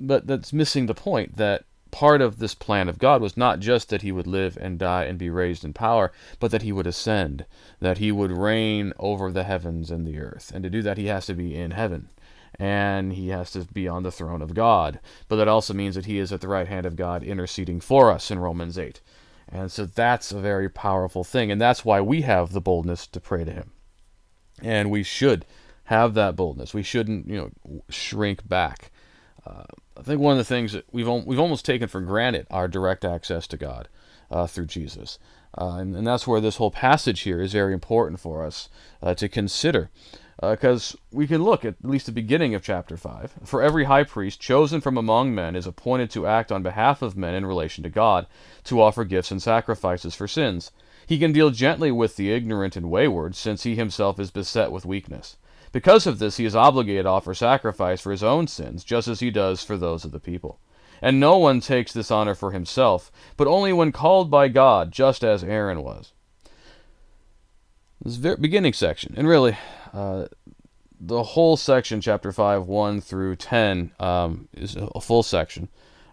but 0.00 0.26
that's 0.26 0.52
missing 0.52 0.86
the 0.86 0.94
point 0.94 1.36
that 1.36 1.64
part 1.90 2.20
of 2.20 2.38
this 2.38 2.54
plan 2.54 2.88
of 2.88 2.98
God 2.98 3.20
was 3.20 3.36
not 3.36 3.60
just 3.60 3.88
that 3.88 4.02
he 4.02 4.12
would 4.12 4.26
live 4.26 4.56
and 4.60 4.78
die 4.78 5.04
and 5.04 5.18
be 5.18 5.30
raised 5.30 5.64
in 5.64 5.72
power, 5.72 6.12
but 6.38 6.50
that 6.50 6.62
he 6.62 6.72
would 6.72 6.86
ascend, 6.86 7.44
that 7.80 7.98
he 7.98 8.12
would 8.12 8.32
reign 8.32 8.92
over 8.98 9.30
the 9.30 9.44
heavens 9.44 9.90
and 9.90 10.06
the 10.06 10.18
earth. 10.18 10.52
And 10.54 10.62
to 10.64 10.70
do 10.70 10.82
that, 10.82 10.98
he 10.98 11.06
has 11.06 11.26
to 11.26 11.34
be 11.34 11.54
in 11.54 11.72
heaven. 11.72 12.08
And 12.58 13.14
he 13.14 13.28
has 13.28 13.52
to 13.52 13.60
be 13.60 13.88
on 13.88 14.02
the 14.02 14.12
throne 14.12 14.42
of 14.42 14.54
God. 14.54 15.00
But 15.28 15.36
that 15.36 15.48
also 15.48 15.72
means 15.72 15.94
that 15.94 16.06
he 16.06 16.18
is 16.18 16.32
at 16.32 16.40
the 16.40 16.48
right 16.48 16.68
hand 16.68 16.84
of 16.84 16.96
God 16.96 17.22
interceding 17.22 17.80
for 17.80 18.10
us 18.10 18.30
in 18.30 18.38
Romans 18.38 18.76
8. 18.76 19.00
And 19.48 19.72
so 19.72 19.86
that's 19.86 20.30
a 20.30 20.40
very 20.40 20.68
powerful 20.68 21.24
thing. 21.24 21.50
And 21.50 21.60
that's 21.60 21.84
why 21.84 22.00
we 22.00 22.22
have 22.22 22.52
the 22.52 22.60
boldness 22.60 23.06
to 23.08 23.20
pray 23.20 23.44
to 23.44 23.52
him. 23.52 23.72
And 24.62 24.90
we 24.90 25.02
should 25.02 25.46
have 25.84 26.14
that 26.14 26.36
boldness. 26.36 26.72
We 26.72 26.82
shouldn't, 26.82 27.26
you 27.26 27.36
know, 27.66 27.82
shrink 27.88 28.48
back. 28.48 28.92
Uh, 29.44 29.64
I 30.00 30.02
think 30.02 30.20
one 30.20 30.32
of 30.32 30.38
the 30.38 30.44
things 30.44 30.72
that 30.72 30.86
we've 30.92 31.08
we've 31.08 31.38
almost 31.38 31.66
taken 31.66 31.86
for 31.86 32.00
granted 32.00 32.46
our 32.50 32.68
direct 32.68 33.04
access 33.04 33.46
to 33.48 33.58
God 33.58 33.88
uh, 34.30 34.46
through 34.46 34.66
Jesus, 34.66 35.18
uh, 35.58 35.76
and, 35.78 35.94
and, 35.94 36.06
that's 36.06 36.26
where 36.26 36.40
this 36.40 36.56
whole 36.56 36.70
passage 36.70 37.20
here 37.20 37.42
is 37.42 37.52
very 37.52 37.74
important 37.74 38.18
for 38.18 38.46
us 38.46 38.70
uh, 39.02 39.12
to 39.14 39.28
consider, 39.28 39.90
because 40.40 40.94
uh, 40.94 40.98
we 41.12 41.26
can 41.26 41.42
look 41.42 41.66
at, 41.66 41.74
at 41.84 41.90
least 41.90 42.06
the 42.06 42.12
beginning 42.12 42.54
of 42.54 42.62
chapter 42.62 42.96
five. 42.96 43.34
For 43.44 43.60
every 43.60 43.84
high 43.84 44.04
priest 44.04 44.40
chosen 44.40 44.80
from 44.80 44.96
among 44.96 45.34
men 45.34 45.54
is 45.54 45.66
appointed 45.66 46.10
to 46.12 46.26
act 46.26 46.50
on 46.50 46.62
behalf 46.62 47.02
of 47.02 47.16
men 47.16 47.34
in 47.34 47.44
relation 47.44 47.84
to 47.84 47.90
God, 47.90 48.26
to 48.64 48.80
offer 48.80 49.04
gifts 49.04 49.30
and 49.30 49.42
sacrifices 49.42 50.14
for 50.14 50.26
sins. 50.26 50.72
He 51.06 51.18
can 51.18 51.32
deal 51.32 51.50
gently 51.50 51.90
with 51.90 52.16
the 52.16 52.32
ignorant 52.32 52.74
and 52.74 52.90
wayward, 52.90 53.34
since 53.34 53.64
he 53.64 53.74
himself 53.74 54.18
is 54.18 54.30
beset 54.30 54.72
with 54.72 54.86
weakness. 54.86 55.36
Because 55.72 56.06
of 56.06 56.18
this, 56.18 56.36
he 56.36 56.44
is 56.44 56.56
obligated 56.56 57.04
to 57.04 57.10
offer 57.10 57.34
sacrifice 57.34 58.00
for 58.00 58.10
his 58.10 58.22
own 58.22 58.46
sins, 58.46 58.82
just 58.82 59.06
as 59.08 59.20
he 59.20 59.30
does 59.30 59.62
for 59.62 59.76
those 59.76 60.04
of 60.04 60.12
the 60.12 60.20
people. 60.20 60.58
And 61.02 61.18
no 61.18 61.38
one 61.38 61.60
takes 61.60 61.92
this 61.92 62.10
honor 62.10 62.34
for 62.34 62.50
himself, 62.50 63.10
but 63.36 63.46
only 63.46 63.72
when 63.72 63.92
called 63.92 64.30
by 64.30 64.48
God, 64.48 64.92
just 64.92 65.24
as 65.24 65.42
Aaron 65.44 65.82
was. 65.82 66.12
This 68.02 68.16
very 68.16 68.36
beginning 68.36 68.72
section, 68.72 69.14
and 69.16 69.28
really, 69.28 69.56
uh, 69.92 70.26
the 70.98 71.22
whole 71.22 71.56
section, 71.56 72.00
chapter 72.00 72.32
5, 72.32 72.66
1 72.66 73.00
through 73.00 73.36
10, 73.36 73.92
um, 74.00 74.48
is 74.54 74.76
a 74.76 75.00
full 75.00 75.22
section, 75.22 75.68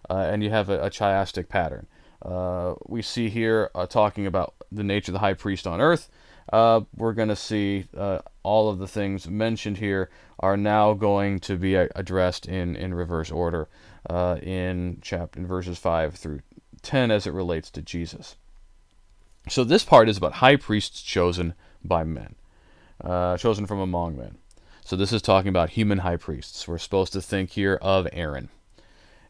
uh, 0.10 0.28
and 0.32 0.44
you 0.44 0.50
have 0.50 0.70
a, 0.70 0.84
a 0.84 0.90
chiastic 0.90 1.50
pattern. 1.50 1.88
Uh, 2.22 2.76
we 2.86 3.02
see 3.02 3.30
here 3.30 3.70
uh, 3.76 3.86
talking 3.86 4.26
about 4.26 4.56
the 4.72 4.84
nature 4.84 5.12
of 5.12 5.14
the 5.14 5.20
high 5.20 5.34
priest 5.34 5.68
on 5.68 5.82
earth. 5.82 6.10
Uh, 6.51 6.82
we're 6.96 7.13
going 7.13 7.27
to 7.27 7.36
see 7.36 7.86
uh, 7.96 8.20
all 8.44 8.70
of 8.70 8.80
the 8.80 8.88
things 8.88 9.27
mentioned 9.27 9.77
here 9.77 10.10
are 10.39 10.56
now 10.56 10.94
going 10.94 11.39
to 11.39 11.58
be 11.58 11.75
addressed 11.75 12.46
in, 12.48 12.75
in 12.75 12.94
reverse 12.94 13.32
order 13.32 13.68
uh, 14.10 14.38
in 14.42 15.00
chapter 15.01 15.39
in 15.39 15.48
verses 15.48 15.77
5 15.77 16.16
through 16.16 16.42
10 16.82 17.12
as 17.12 17.27
it 17.27 17.34
relates 17.34 17.70
to 17.72 17.82
Jesus. 17.82 18.36
So 19.50 19.63
this 19.63 19.84
part 19.84 20.10
is 20.10 20.18
about 20.18 20.34
high 20.34 20.56
priests 20.56 21.01
chosen 21.01 21.54
by 21.84 22.04
men, 22.04 22.36
uh, 23.04 23.38
chosen 23.38 23.66
from 23.66 23.80
among 23.80 24.18
men. 24.18 24.38
So 24.84 24.96
this 24.96 25.12
is 25.12 25.22
talking 25.22 25.50
about 25.50 25.72
human 25.72 26.00
high 26.00 26.16
priests. 26.16 26.68
We're 26.68 26.77
supposed 26.77 27.13
to 27.13 27.22
think 27.22 27.51
here 27.51 27.77
of 27.82 28.08
Aaron. 28.13 28.50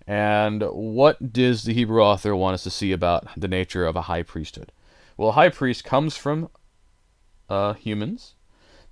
And 0.05 0.62
what 0.71 1.33
does 1.33 1.63
the 1.63 1.74
Hebrew 1.74 2.01
author 2.01 2.36
want 2.36 2.53
us 2.53 2.63
to 2.63 2.69
see 2.69 2.91
about 2.91 3.27
the 3.36 3.47
nature 3.47 3.86
of 3.86 3.95
a 3.95 4.03
high 4.03 4.24
priesthood? 4.24 4.71
Well, 5.17 5.31
high 5.31 5.50
priest 5.50 5.83
comes 5.83 6.15
from 6.15 6.50
uh, 7.49 7.73
humans 7.73 8.35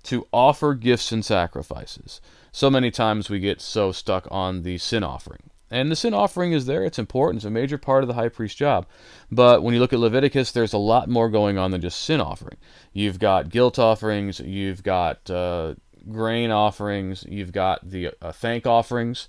to 0.04 0.26
offer 0.32 0.74
gifts 0.74 1.10
and 1.12 1.24
sacrifices. 1.24 2.20
So 2.52 2.70
many 2.70 2.90
times 2.90 3.28
we 3.28 3.40
get 3.40 3.60
so 3.60 3.92
stuck 3.92 4.26
on 4.30 4.62
the 4.62 4.78
sin 4.78 5.02
offering. 5.02 5.50
And 5.70 5.90
the 5.90 5.96
sin 5.96 6.14
offering 6.14 6.52
is 6.52 6.66
there, 6.66 6.84
it's 6.84 6.98
important, 6.98 7.38
it's 7.38 7.44
a 7.44 7.50
major 7.50 7.76
part 7.76 8.04
of 8.04 8.08
the 8.08 8.14
high 8.14 8.28
priest's 8.28 8.56
job. 8.56 8.86
But 9.32 9.64
when 9.64 9.74
you 9.74 9.80
look 9.80 9.92
at 9.92 9.98
Leviticus, 9.98 10.52
there's 10.52 10.72
a 10.72 10.78
lot 10.78 11.08
more 11.08 11.28
going 11.28 11.58
on 11.58 11.72
than 11.72 11.80
just 11.80 12.00
sin 12.02 12.20
offering. 12.20 12.56
You've 12.92 13.18
got 13.18 13.48
guilt 13.48 13.78
offerings, 13.78 14.38
you've 14.38 14.84
got 14.84 15.28
uh, 15.28 15.74
grain 16.10 16.52
offerings, 16.52 17.24
you've 17.28 17.50
got 17.50 17.88
the 17.88 18.12
uh, 18.22 18.30
thank 18.30 18.64
offerings, 18.64 19.28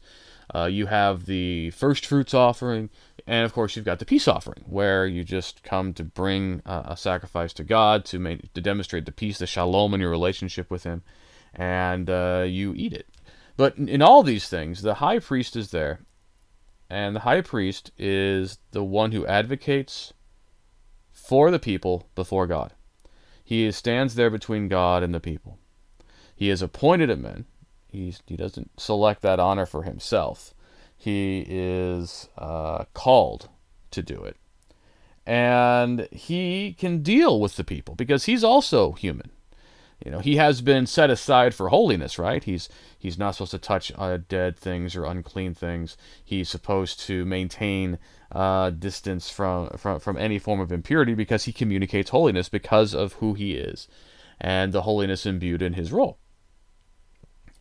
uh, 0.54 0.66
you 0.66 0.86
have 0.86 1.26
the 1.26 1.72
first 1.72 2.06
fruits 2.06 2.34
offering, 2.34 2.90
and 3.26 3.46
of 3.46 3.54
course 3.54 3.76
you've 3.76 3.86
got 3.86 4.00
the 4.00 4.06
peace 4.06 4.28
offering, 4.28 4.64
where 4.66 5.06
you 5.06 5.24
just 5.24 5.64
come 5.64 5.94
to 5.94 6.04
bring 6.04 6.62
uh, 6.66 6.84
a 6.86 6.98
sacrifice 6.98 7.54
to 7.54 7.64
God 7.64 8.06
to 8.06 8.20
make, 8.20 8.54
to 8.54 8.62
demonstrate 8.62 9.06
the 9.06 9.12
peace, 9.12 9.40
the 9.40 9.48
shalom 9.48 9.94
in 9.94 10.02
your 10.02 10.10
relationship 10.10 10.72
with 10.72 10.84
Him, 10.84 11.04
and 11.54 12.10
uh, 12.10 12.46
you 12.48 12.74
eat 12.76 12.94
it. 12.94 13.08
But 13.58 13.78
in 13.78 14.02
all 14.02 14.24
these 14.24 14.48
things, 14.48 14.82
the 14.82 14.96
high 14.96 15.20
priest 15.20 15.56
is 15.56 15.72
there, 15.72 16.00
and 16.90 17.16
the 17.16 17.22
high 17.22 17.42
priest 17.42 17.92
is 17.98 18.60
the 18.72 18.84
one 18.84 19.12
who 19.12 19.26
advocates 19.26 20.14
for 21.12 21.52
the 21.52 21.60
people 21.60 22.08
before 22.16 22.48
God. 22.48 22.74
He 23.44 23.72
stands 23.72 24.16
there 24.16 24.30
between 24.30 24.68
God 24.68 25.04
and 25.04 25.14
the 25.14 25.20
people. 25.20 25.58
He 26.36 26.50
is 26.50 26.62
appointed 26.62 27.10
of 27.10 27.20
men. 27.20 27.46
He's, 27.98 28.22
he 28.28 28.36
doesn't 28.36 28.80
select 28.80 29.22
that 29.24 29.40
honor 29.40 29.66
for 29.66 29.84
himself. 29.84 30.54
He 30.96 31.46
is 31.48 32.30
uh, 32.38 32.86
called 32.94 33.50
to 33.92 34.02
do 34.02 34.24
it. 34.24 34.38
And 35.26 36.08
he 36.12 36.74
can 36.74 37.02
deal 37.02 37.40
with 37.40 37.56
the 37.56 37.64
people 37.64 37.96
because 37.96 38.26
he's 38.26 38.44
also 38.44 38.94
human. 38.94 39.32
You 40.04 40.12
know, 40.12 40.20
he 40.20 40.36
has 40.36 40.62
been 40.62 40.86
set 40.86 41.10
aside 41.10 41.56
for 41.56 41.70
holiness, 41.70 42.20
right? 42.20 42.44
He's 42.44 42.70
he's 43.00 43.18
not 43.18 43.32
supposed 43.32 43.52
to 43.52 43.58
touch 43.58 43.92
uh, 43.98 44.20
dead 44.30 44.56
things 44.56 44.96
or 44.96 45.06
unclean 45.06 45.56
things. 45.56 45.98
He's 46.24 46.50
supposed 46.50 47.00
to 47.02 47.26
maintain 47.26 47.98
uh, 48.32 48.70
distance 48.70 49.32
from, 49.32 49.70
from 49.70 50.00
from 50.00 50.18
any 50.18 50.38
form 50.38 50.60
of 50.60 50.72
impurity 50.72 51.16
because 51.16 51.46
he 51.46 51.52
communicates 51.52 52.12
holiness 52.12 52.48
because 52.48 52.94
of 52.94 53.14
who 53.14 53.34
he 53.34 53.56
is 53.56 53.88
and 54.40 54.72
the 54.72 54.84
holiness 54.84 55.26
imbued 55.26 55.64
in 55.64 55.74
his 55.74 55.92
role. 55.92 56.20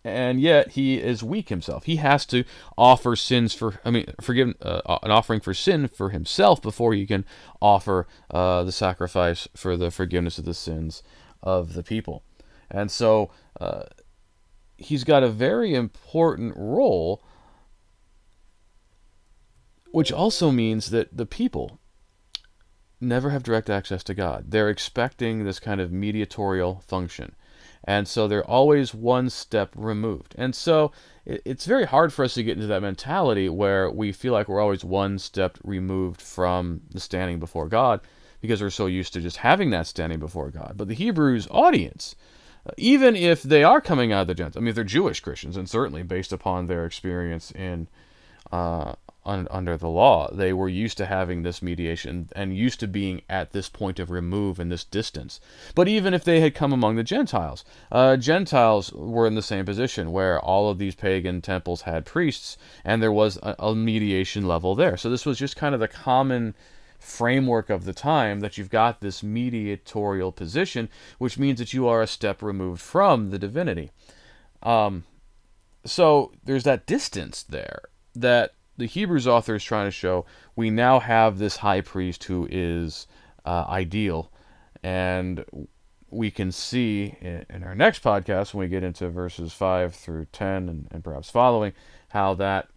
And 0.06 0.40
yet 0.40 0.70
he 0.70 0.98
is 1.00 1.24
weak 1.24 1.48
himself. 1.48 1.86
He 1.86 1.96
has 1.96 2.24
to 2.26 2.44
offer 2.78 3.16
sins 3.16 3.54
for, 3.54 3.80
I 3.84 3.90
mean, 3.90 4.06
forgive 4.20 4.54
uh, 4.62 4.98
an 5.02 5.10
offering 5.10 5.40
for 5.40 5.52
sin 5.52 5.88
for 5.88 6.10
himself 6.10 6.62
before 6.62 6.94
he 6.94 7.06
can 7.06 7.24
offer 7.60 8.06
uh, 8.30 8.62
the 8.62 8.70
sacrifice 8.70 9.48
for 9.56 9.76
the 9.76 9.90
forgiveness 9.90 10.38
of 10.38 10.44
the 10.44 10.54
sins 10.54 11.02
of 11.42 11.72
the 11.72 11.82
people. 11.82 12.22
And 12.70 12.88
so 12.88 13.32
uh, 13.60 13.86
he's 14.76 15.02
got 15.02 15.24
a 15.24 15.28
very 15.28 15.74
important 15.74 16.54
role, 16.56 17.24
which 19.90 20.12
also 20.12 20.52
means 20.52 20.90
that 20.90 21.16
the 21.16 21.26
people 21.26 21.80
never 23.00 23.30
have 23.30 23.42
direct 23.42 23.68
access 23.68 24.04
to 24.04 24.14
God. 24.14 24.52
They're 24.52 24.70
expecting 24.70 25.44
this 25.44 25.58
kind 25.58 25.80
of 25.80 25.90
mediatorial 25.90 26.80
function. 26.86 27.34
And 27.86 28.08
so 28.08 28.26
they're 28.26 28.48
always 28.48 28.92
one 28.92 29.30
step 29.30 29.70
removed. 29.76 30.34
And 30.36 30.54
so 30.54 30.90
it's 31.24 31.66
very 31.66 31.86
hard 31.86 32.12
for 32.12 32.24
us 32.24 32.34
to 32.34 32.42
get 32.42 32.56
into 32.56 32.66
that 32.66 32.82
mentality 32.82 33.48
where 33.48 33.90
we 33.90 34.12
feel 34.12 34.32
like 34.32 34.48
we're 34.48 34.60
always 34.60 34.84
one 34.84 35.18
step 35.18 35.58
removed 35.62 36.20
from 36.20 36.80
the 36.90 37.00
standing 37.00 37.38
before 37.38 37.68
God 37.68 38.00
because 38.40 38.60
we're 38.60 38.70
so 38.70 38.86
used 38.86 39.12
to 39.12 39.20
just 39.20 39.38
having 39.38 39.70
that 39.70 39.86
standing 39.86 40.18
before 40.18 40.50
God. 40.50 40.74
But 40.76 40.88
the 40.88 40.94
Hebrews 40.94 41.48
audience, 41.50 42.16
uh, 42.66 42.72
even 42.76 43.16
if 43.16 43.42
they 43.42 43.64
are 43.64 43.80
coming 43.80 44.12
out 44.12 44.22
of 44.22 44.26
the 44.28 44.34
Gentiles, 44.34 44.56
I 44.56 44.64
mean, 44.64 44.74
they're 44.74 44.84
Jewish 44.84 45.20
Christians, 45.20 45.56
and 45.56 45.68
certainly 45.68 46.02
based 46.02 46.32
upon 46.32 46.66
their 46.66 46.86
experience 46.86 47.50
in 47.52 47.88
uh, 48.52 48.94
un- 49.26 49.48
under 49.50 49.76
the 49.76 49.88
law, 49.88 50.30
they 50.32 50.52
were 50.52 50.68
used 50.68 50.96
to 50.98 51.06
having 51.06 51.42
this 51.42 51.60
mediation 51.60 52.30
and 52.34 52.56
used 52.56 52.80
to 52.80 52.86
being 52.86 53.20
at 53.28 53.52
this 53.52 53.68
point 53.68 53.98
of 53.98 54.10
remove 54.10 54.58
and 54.58 54.72
this 54.72 54.84
distance. 54.84 55.40
But 55.74 55.88
even 55.88 56.14
if 56.14 56.24
they 56.24 56.40
had 56.40 56.54
come 56.54 56.72
among 56.72 56.96
the 56.96 57.02
Gentiles, 57.02 57.64
uh, 57.92 58.16
Gentiles 58.16 58.92
were 58.92 59.26
in 59.26 59.34
the 59.34 59.42
same 59.42 59.66
position 59.66 60.12
where 60.12 60.40
all 60.40 60.70
of 60.70 60.78
these 60.78 60.94
pagan 60.94 61.42
temples 61.42 61.82
had 61.82 62.06
priests, 62.06 62.56
and 62.84 63.02
there 63.02 63.12
was 63.12 63.36
a, 63.42 63.54
a 63.58 63.74
mediation 63.74 64.46
level 64.46 64.74
there. 64.74 64.96
So 64.96 65.10
this 65.10 65.26
was 65.26 65.38
just 65.38 65.56
kind 65.56 65.74
of 65.74 65.80
the 65.80 65.88
common 65.88 66.54
framework 66.98 67.70
of 67.70 67.84
the 67.84 67.92
time 67.92 68.40
that 68.40 68.56
you've 68.56 68.70
got 68.70 69.00
this 69.00 69.22
mediatorial 69.22 70.32
position, 70.32 70.88
which 71.18 71.38
means 71.38 71.58
that 71.58 71.74
you 71.74 71.86
are 71.86 72.02
a 72.02 72.06
step 72.06 72.42
removed 72.42 72.80
from 72.80 73.30
the 73.30 73.38
divinity. 73.38 73.90
Um, 74.62 75.04
so 75.84 76.32
there's 76.44 76.64
that 76.64 76.86
distance 76.86 77.42
there 77.42 77.82
that 78.14 78.54
the 78.76 78.86
Hebrews 78.86 79.26
author 79.26 79.54
is 79.54 79.64
trying 79.64 79.86
to 79.86 79.90
show. 79.90 80.26
We 80.54 80.70
now 80.70 81.00
have 81.00 81.38
this 81.38 81.56
high 81.56 81.80
priest 81.80 82.24
who 82.24 82.46
is 82.50 83.06
uh, 83.44 83.64
ideal, 83.68 84.30
and 84.82 85.44
we 86.10 86.30
can 86.30 86.52
see 86.52 87.16
in, 87.20 87.46
in, 87.50 87.64
our 87.64 87.74
next 87.74 88.02
podcast 88.02 88.54
when 88.54 88.66
we 88.66 88.68
get 88.68 88.84
into 88.84 89.08
verses 89.08 89.52
5 89.52 89.94
through 89.94 90.26
10 90.26 90.68
and, 90.68 90.88
and 90.90 91.02
perhaps 91.02 91.30
following 91.30 91.72
how 92.08 92.34
that 92.34 92.68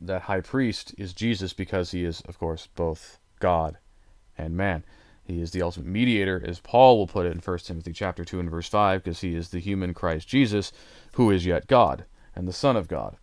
that 0.00 0.22
high 0.22 0.40
priest 0.40 0.94
is 0.96 1.12
Jesus 1.12 1.52
because 1.52 1.90
he 1.90 2.04
is, 2.04 2.20
of 2.22 2.38
course, 2.38 2.68
both 2.74 3.18
God 3.40 3.78
and 4.36 4.56
man. 4.56 4.84
He 5.24 5.40
is 5.40 5.50
the 5.50 5.62
ultimate 5.62 5.88
mediator, 5.88 6.42
as 6.46 6.60
Paul 6.60 6.96
will 6.96 7.06
put 7.06 7.26
it 7.26 7.32
in 7.32 7.40
1 7.40 7.58
Timothy 7.58 7.92
chapter 7.92 8.24
2 8.24 8.40
and 8.40 8.50
verse 8.50 8.68
5, 8.68 9.02
because 9.02 9.20
he 9.20 9.34
is 9.34 9.50
the 9.50 9.58
human 9.58 9.92
Christ 9.92 10.26
Jesus, 10.28 10.72
who 11.14 11.30
is 11.30 11.44
yet 11.44 11.66
God 11.66 12.04
and 12.34 12.48
the 12.48 12.52
Son 12.52 12.76
of 12.76 12.88
God. 12.88 13.16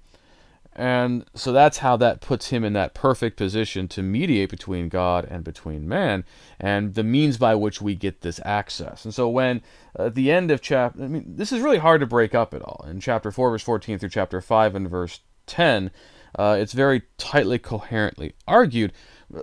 And 0.76 1.26
so 1.34 1.54
that's 1.54 1.78
how 1.78 1.96
that 1.98 2.20
puts 2.20 2.50
him 2.50 2.66
in 2.66 2.74
that 2.74 2.94
perfect 2.94 3.38
position 3.38 3.88
to 3.90 4.04
mediate 4.04 4.50
between 4.50 4.90
God 4.90 5.26
and 5.30 5.44
between 5.44 5.88
man, 5.88 6.26
and 6.60 6.96
the 6.96 7.04
means 7.04 7.38
by 7.38 7.56
which 7.56 7.82
we 7.82 7.96
get 7.96 8.22
this 8.22 8.42
access. 8.44 9.06
And 9.06 9.14
so 9.14 9.30
when 9.30 9.62
at 9.98 10.16
the 10.16 10.32
end 10.32 10.52
of 10.52 10.62
chapter, 10.62 11.02
I 11.02 11.08
mean, 11.08 11.24
this 11.38 11.54
is 11.54 11.62
really 11.62 11.78
hard 11.78 12.02
to 12.02 12.08
break 12.08 12.36
up 12.36 12.54
at 12.54 12.62
all. 12.62 12.86
In 12.90 13.00
chapter 13.00 13.32
4, 13.32 13.52
verse 13.52 13.64
14 13.64 14.00
through 14.00 14.10
chapter 14.10 14.42
5 14.42 14.76
and 14.76 14.90
verse 14.90 15.22
10, 15.48 15.92
uh, 16.38 16.58
it's 16.60 16.74
very 16.74 17.04
tightly, 17.18 17.58
coherently 17.58 18.34
argued, 18.46 18.92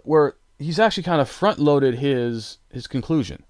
where 0.05 0.37
he's 0.59 0.79
actually 0.79 1.03
kind 1.03 1.23
of 1.23 1.31
front 1.31 1.59
loaded 1.59 1.95
his, 1.95 2.59
his 2.71 2.87
conclusion. 2.87 3.45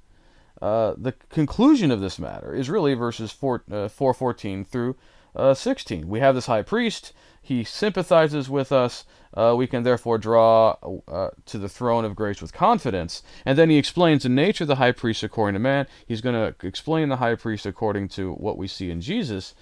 Uh, 0.61 0.95
the 0.97 1.12
conclusion 1.31 1.90
of 1.90 2.01
this 2.01 2.21
matter 2.21 2.55
is 2.55 2.71
really 2.71 2.95
verses 2.95 3.33
4, 3.33 3.64
uh, 3.73 3.88
414 3.88 4.64
through 4.64 4.97
uh, 5.35 5.55
16. 5.55 6.09
We 6.09 6.21
have 6.21 6.37
this 6.37 6.47
high 6.47 6.62
priest, 6.62 7.12
he 7.42 7.64
sympathizes 7.64 8.48
with 8.48 8.70
us. 8.70 9.05
Uh, 9.35 9.55
we 9.57 9.66
can 9.66 9.83
therefore 9.83 10.16
draw 10.16 10.76
uh, 11.09 11.31
to 11.44 11.59
the 11.59 11.68
throne 11.68 12.05
of 12.05 12.14
grace 12.14 12.40
with 12.40 12.52
confidence. 12.52 13.22
And 13.44 13.59
then 13.59 13.68
he 13.68 13.78
explains 13.78 14.22
the 14.22 14.28
nature 14.28 14.64
of 14.64 14.68
the 14.68 14.76
high 14.76 14.92
priest 14.92 15.24
according 15.24 15.55
to 15.55 15.59
man. 15.59 15.88
He's 16.07 16.20
going 16.20 16.37
to 16.37 16.66
explain 16.66 17.09
the 17.09 17.16
high 17.16 17.35
priest 17.35 17.66
according 17.66 18.09
to 18.11 18.33
what 18.35 18.57
we 18.57 18.68
see 18.68 18.90
in 18.90 19.00
Jesus, 19.00 19.55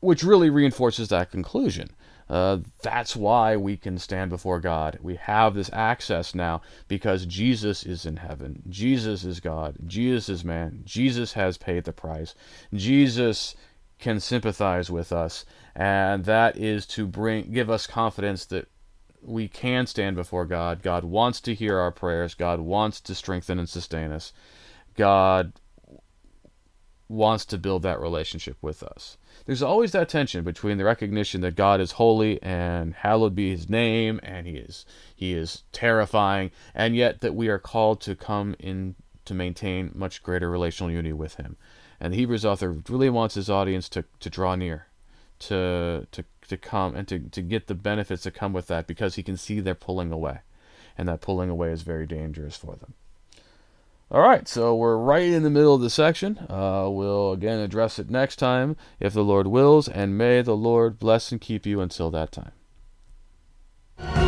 which 0.00 0.22
really 0.22 0.50
reinforces 0.50 1.08
that 1.08 1.30
conclusion. 1.30 1.90
Uh, 2.28 2.58
that's 2.82 3.16
why 3.16 3.56
we 3.56 3.76
can 3.76 3.96
stand 3.98 4.30
before 4.30 4.60
God. 4.60 4.98
We 5.00 5.14
have 5.14 5.54
this 5.54 5.70
access 5.72 6.34
now 6.34 6.60
because 6.88 7.24
Jesus 7.24 7.84
is 7.84 8.04
in 8.04 8.16
heaven. 8.16 8.62
Jesus 8.68 9.24
is 9.24 9.40
God. 9.40 9.76
Jesus 9.86 10.28
is 10.28 10.44
man. 10.44 10.82
Jesus 10.84 11.34
has 11.34 11.56
paid 11.56 11.84
the 11.84 11.92
price. 11.92 12.34
Jesus 12.74 13.54
can 13.98 14.20
sympathize 14.20 14.90
with 14.90 15.12
us, 15.12 15.44
and 15.74 16.24
that 16.24 16.56
is 16.56 16.86
to 16.86 17.06
bring 17.06 17.52
give 17.52 17.70
us 17.70 17.86
confidence 17.86 18.44
that 18.46 18.68
we 19.22 19.48
can 19.48 19.86
stand 19.86 20.16
before 20.16 20.44
God. 20.44 20.82
God 20.82 21.04
wants 21.04 21.40
to 21.42 21.54
hear 21.54 21.78
our 21.78 21.90
prayers. 21.90 22.34
God 22.34 22.60
wants 22.60 23.00
to 23.02 23.14
strengthen 23.14 23.58
and 23.58 23.68
sustain 23.68 24.12
us. 24.12 24.32
God 24.94 25.52
wants 27.08 27.44
to 27.46 27.58
build 27.58 27.82
that 27.82 28.00
relationship 28.00 28.56
with 28.60 28.82
us 28.82 29.16
there's 29.44 29.62
always 29.62 29.92
that 29.92 30.08
tension 30.08 30.42
between 30.42 30.76
the 30.76 30.84
recognition 30.84 31.40
that 31.40 31.54
God 31.54 31.80
is 31.80 31.92
holy 31.92 32.42
and 32.42 32.94
hallowed 32.94 33.36
be 33.36 33.50
his 33.50 33.68
name 33.70 34.18
and 34.24 34.44
he 34.44 34.56
is 34.56 34.84
he 35.14 35.32
is 35.32 35.62
terrifying 35.70 36.50
and 36.74 36.96
yet 36.96 37.20
that 37.20 37.36
we 37.36 37.46
are 37.46 37.60
called 37.60 38.00
to 38.00 38.16
come 38.16 38.56
in 38.58 38.96
to 39.26 39.34
maintain 39.34 39.90
much 39.94 40.22
greater 40.22 40.48
relational 40.48 40.90
unity 40.90 41.12
with 41.12 41.34
Him. 41.34 41.56
And 42.00 42.12
the 42.12 42.18
Hebrews 42.18 42.44
author 42.44 42.76
really 42.88 43.10
wants 43.10 43.34
his 43.34 43.48
audience 43.50 43.88
to, 43.90 44.04
to 44.20 44.30
draw 44.30 44.54
near, 44.54 44.86
to, 45.40 46.06
to, 46.12 46.24
to 46.48 46.56
come, 46.56 46.94
and 46.94 47.08
to, 47.08 47.18
to 47.18 47.42
get 47.42 47.66
the 47.66 47.74
benefits 47.74 48.24
that 48.24 48.34
come 48.34 48.52
with 48.52 48.66
that 48.68 48.86
because 48.86 49.14
he 49.14 49.22
can 49.22 49.36
see 49.36 49.60
they're 49.60 49.74
pulling 49.74 50.12
away. 50.12 50.40
And 50.98 51.08
that 51.08 51.20
pulling 51.20 51.50
away 51.50 51.70
is 51.70 51.82
very 51.82 52.06
dangerous 52.06 52.56
for 52.56 52.76
them. 52.76 52.94
All 54.08 54.20
right, 54.20 54.46
so 54.46 54.74
we're 54.74 54.96
right 54.96 55.24
in 55.24 55.42
the 55.42 55.50
middle 55.50 55.74
of 55.74 55.80
the 55.80 55.90
section. 55.90 56.38
Uh, 56.48 56.86
we'll 56.88 57.32
again 57.32 57.58
address 57.58 57.98
it 57.98 58.08
next 58.08 58.36
time, 58.36 58.76
if 59.00 59.12
the 59.12 59.24
Lord 59.24 59.48
wills, 59.48 59.88
and 59.88 60.16
may 60.16 60.42
the 60.42 60.56
Lord 60.56 61.00
bless 61.00 61.32
and 61.32 61.40
keep 61.40 61.66
you 61.66 61.80
until 61.80 62.10
that 62.12 62.30
time. 62.30 64.25